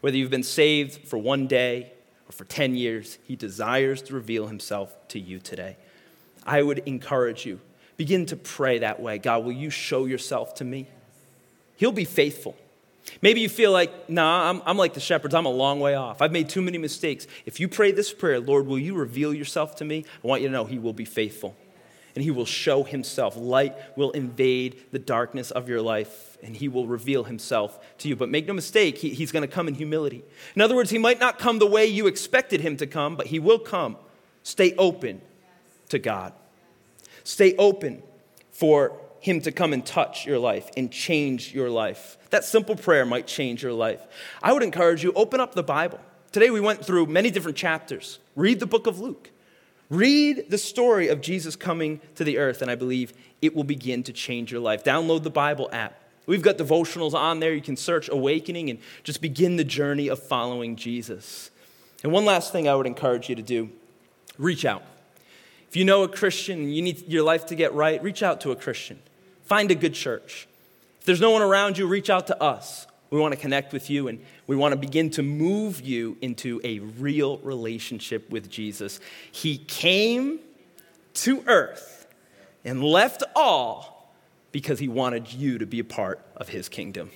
Whether 0.00 0.16
you've 0.16 0.30
been 0.30 0.42
saved 0.42 1.06
for 1.06 1.16
one 1.16 1.46
day 1.46 1.92
or 2.28 2.32
for 2.32 2.44
10 2.44 2.74
years, 2.74 3.18
he 3.24 3.36
desires 3.36 4.02
to 4.02 4.14
reveal 4.14 4.46
himself 4.46 4.94
to 5.08 5.18
you 5.18 5.38
today. 5.38 5.76
I 6.44 6.62
would 6.62 6.80
encourage 6.86 7.46
you, 7.46 7.60
begin 7.96 8.26
to 8.26 8.36
pray 8.36 8.78
that 8.78 9.00
way. 9.00 9.18
God, 9.18 9.44
will 9.44 9.52
you 9.52 9.70
show 9.70 10.04
yourself 10.04 10.54
to 10.56 10.64
me? 10.64 10.88
He'll 11.76 11.92
be 11.92 12.04
faithful. 12.04 12.56
Maybe 13.22 13.40
you 13.40 13.48
feel 13.48 13.72
like, 13.72 14.10
nah, 14.10 14.50
I'm, 14.50 14.62
I'm 14.66 14.76
like 14.76 14.94
the 14.94 15.00
shepherds, 15.00 15.34
I'm 15.34 15.46
a 15.46 15.50
long 15.50 15.80
way 15.80 15.94
off. 15.94 16.20
I've 16.20 16.32
made 16.32 16.48
too 16.48 16.60
many 16.60 16.76
mistakes. 16.76 17.26
If 17.46 17.58
you 17.58 17.68
pray 17.68 17.92
this 17.92 18.12
prayer, 18.12 18.40
Lord, 18.40 18.66
will 18.66 18.78
you 18.78 18.94
reveal 18.94 19.32
yourself 19.32 19.76
to 19.76 19.84
me? 19.84 20.04
I 20.22 20.26
want 20.26 20.42
you 20.42 20.48
to 20.48 20.52
know 20.52 20.64
He 20.64 20.78
will 20.78 20.92
be 20.92 21.06
faithful 21.06 21.56
and 22.14 22.24
He 22.24 22.30
will 22.30 22.44
show 22.44 22.84
Himself. 22.84 23.36
Light 23.36 23.74
will 23.96 24.10
invade 24.12 24.82
the 24.90 24.98
darkness 24.98 25.50
of 25.50 25.68
your 25.68 25.80
life, 25.80 26.36
and 26.42 26.56
He 26.56 26.68
will 26.68 26.86
reveal 26.86 27.24
Himself 27.24 27.78
to 27.98 28.08
you. 28.08 28.16
But 28.16 28.28
make 28.28 28.46
no 28.46 28.54
mistake, 28.54 28.98
he, 28.98 29.10
He's 29.10 29.32
going 29.32 29.42
to 29.46 29.52
come 29.52 29.68
in 29.68 29.74
humility. 29.74 30.24
In 30.54 30.62
other 30.62 30.74
words, 30.74 30.90
He 30.90 30.98
might 30.98 31.20
not 31.20 31.38
come 31.38 31.58
the 31.58 31.66
way 31.66 31.86
you 31.86 32.06
expected 32.06 32.60
Him 32.60 32.76
to 32.78 32.86
come, 32.86 33.16
but 33.16 33.28
He 33.28 33.38
will 33.38 33.58
come. 33.58 33.96
Stay 34.42 34.74
open 34.76 35.20
to 35.90 35.98
God. 35.98 36.32
Stay 37.24 37.54
open 37.56 38.02
for 38.50 38.98
Him 39.20 39.40
to 39.42 39.52
come 39.52 39.72
and 39.72 39.84
touch 39.84 40.26
your 40.26 40.38
life 40.38 40.70
and 40.76 40.90
change 40.90 41.54
your 41.54 41.70
life. 41.70 42.16
That 42.30 42.44
simple 42.44 42.76
prayer 42.76 43.04
might 43.06 43.26
change 43.26 43.62
your 43.62 43.72
life. 43.72 44.00
I 44.42 44.52
would 44.52 44.62
encourage 44.62 45.02
you, 45.02 45.12
open 45.12 45.40
up 45.40 45.54
the 45.54 45.62
Bible. 45.62 46.00
Today 46.32 46.50
we 46.50 46.60
went 46.60 46.84
through 46.84 47.06
many 47.06 47.30
different 47.30 47.56
chapters. 47.56 48.18
Read 48.36 48.60
the 48.60 48.66
book 48.66 48.86
of 48.86 49.00
Luke. 49.00 49.30
Read 49.90 50.50
the 50.50 50.58
story 50.58 51.08
of 51.08 51.20
Jesus 51.20 51.56
coming 51.56 52.00
to 52.14 52.24
the 52.24 52.38
earth, 52.38 52.60
and 52.60 52.70
I 52.70 52.74
believe 52.74 53.12
it 53.40 53.56
will 53.56 53.64
begin 53.64 54.02
to 54.04 54.12
change 54.12 54.52
your 54.52 54.60
life. 54.60 54.84
Download 54.84 55.22
the 55.22 55.30
Bible 55.30 55.68
app. 55.72 55.98
We've 56.26 56.42
got 56.42 56.58
devotionals 56.58 57.14
on 57.14 57.40
there. 57.40 57.54
You 57.54 57.62
can 57.62 57.76
search 57.76 58.10
Awakening 58.10 58.68
and 58.68 58.80
just 59.02 59.22
begin 59.22 59.56
the 59.56 59.64
journey 59.64 60.08
of 60.08 60.22
following 60.22 60.76
Jesus. 60.76 61.50
And 62.02 62.12
one 62.12 62.26
last 62.26 62.52
thing 62.52 62.68
I 62.68 62.74
would 62.74 62.86
encourage 62.86 63.30
you 63.30 63.34
to 63.34 63.42
do 63.42 63.70
reach 64.36 64.64
out. 64.64 64.82
If 65.68 65.76
you 65.76 65.84
know 65.84 66.02
a 66.02 66.08
Christian 66.08 66.60
and 66.60 66.74
you 66.74 66.82
need 66.82 67.08
your 67.08 67.22
life 67.22 67.46
to 67.46 67.54
get 67.54 67.72
right, 67.74 68.02
reach 68.02 68.22
out 68.22 68.40
to 68.42 68.52
a 68.52 68.56
Christian. 68.56 69.00
Find 69.44 69.70
a 69.70 69.74
good 69.74 69.94
church. 69.94 70.46
If 71.00 71.06
there's 71.06 71.20
no 71.20 71.30
one 71.30 71.42
around 71.42 71.78
you, 71.78 71.86
reach 71.86 72.10
out 72.10 72.26
to 72.26 72.42
us. 72.42 72.86
We 73.10 73.18
want 73.18 73.32
to 73.34 73.40
connect 73.40 73.72
with 73.72 73.88
you 73.88 74.08
and 74.08 74.20
we 74.46 74.56
want 74.56 74.72
to 74.72 74.78
begin 74.78 75.10
to 75.10 75.22
move 75.22 75.80
you 75.80 76.16
into 76.20 76.60
a 76.64 76.78
real 76.80 77.38
relationship 77.38 78.28
with 78.30 78.50
Jesus. 78.50 79.00
He 79.32 79.58
came 79.58 80.40
to 81.14 81.42
earth 81.46 82.06
and 82.64 82.84
left 82.84 83.22
all 83.34 84.12
because 84.52 84.78
he 84.78 84.88
wanted 84.88 85.32
you 85.32 85.58
to 85.58 85.66
be 85.66 85.80
a 85.80 85.84
part 85.84 86.20
of 86.36 86.48
his 86.48 86.68
kingdom. 86.68 87.10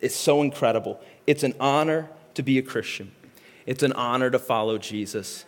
It's 0.00 0.14
so 0.14 0.42
incredible. 0.42 1.00
It's 1.26 1.42
an 1.42 1.54
honor 1.58 2.08
to 2.34 2.42
be 2.42 2.58
a 2.58 2.62
Christian, 2.62 3.12
it's 3.64 3.82
an 3.82 3.92
honor 3.92 4.30
to 4.30 4.38
follow 4.38 4.78
Jesus. 4.78 5.44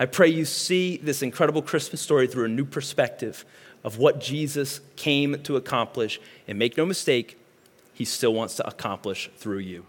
I 0.00 0.06
pray 0.06 0.28
you 0.28 0.44
see 0.44 0.96
this 0.98 1.22
incredible 1.22 1.60
Christmas 1.60 2.00
story 2.00 2.28
through 2.28 2.44
a 2.44 2.48
new 2.48 2.64
perspective 2.64 3.44
of 3.82 3.98
what 3.98 4.20
Jesus 4.20 4.80
came 4.96 5.42
to 5.42 5.56
accomplish. 5.56 6.20
And 6.46 6.58
make 6.58 6.76
no 6.76 6.86
mistake, 6.86 7.37
he 7.98 8.04
still 8.04 8.32
wants 8.32 8.54
to 8.54 8.64
accomplish 8.64 9.28
through 9.36 9.58
you. 9.58 9.84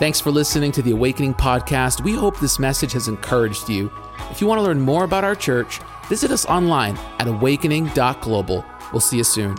Thanks 0.00 0.20
for 0.20 0.32
listening 0.32 0.72
to 0.72 0.82
the 0.82 0.90
Awakening 0.90 1.34
Podcast. 1.34 2.02
We 2.02 2.14
hope 2.14 2.40
this 2.40 2.58
message 2.58 2.92
has 2.94 3.06
encouraged 3.06 3.68
you. 3.68 3.92
If 4.32 4.40
you 4.40 4.48
want 4.48 4.58
to 4.58 4.64
learn 4.64 4.80
more 4.80 5.04
about 5.04 5.22
our 5.22 5.36
church, 5.36 5.78
visit 6.08 6.32
us 6.32 6.44
online 6.46 6.96
at 7.20 7.28
awakening.global. 7.28 8.64
We'll 8.92 9.00
see 9.00 9.18
you 9.18 9.24
soon. 9.24 9.56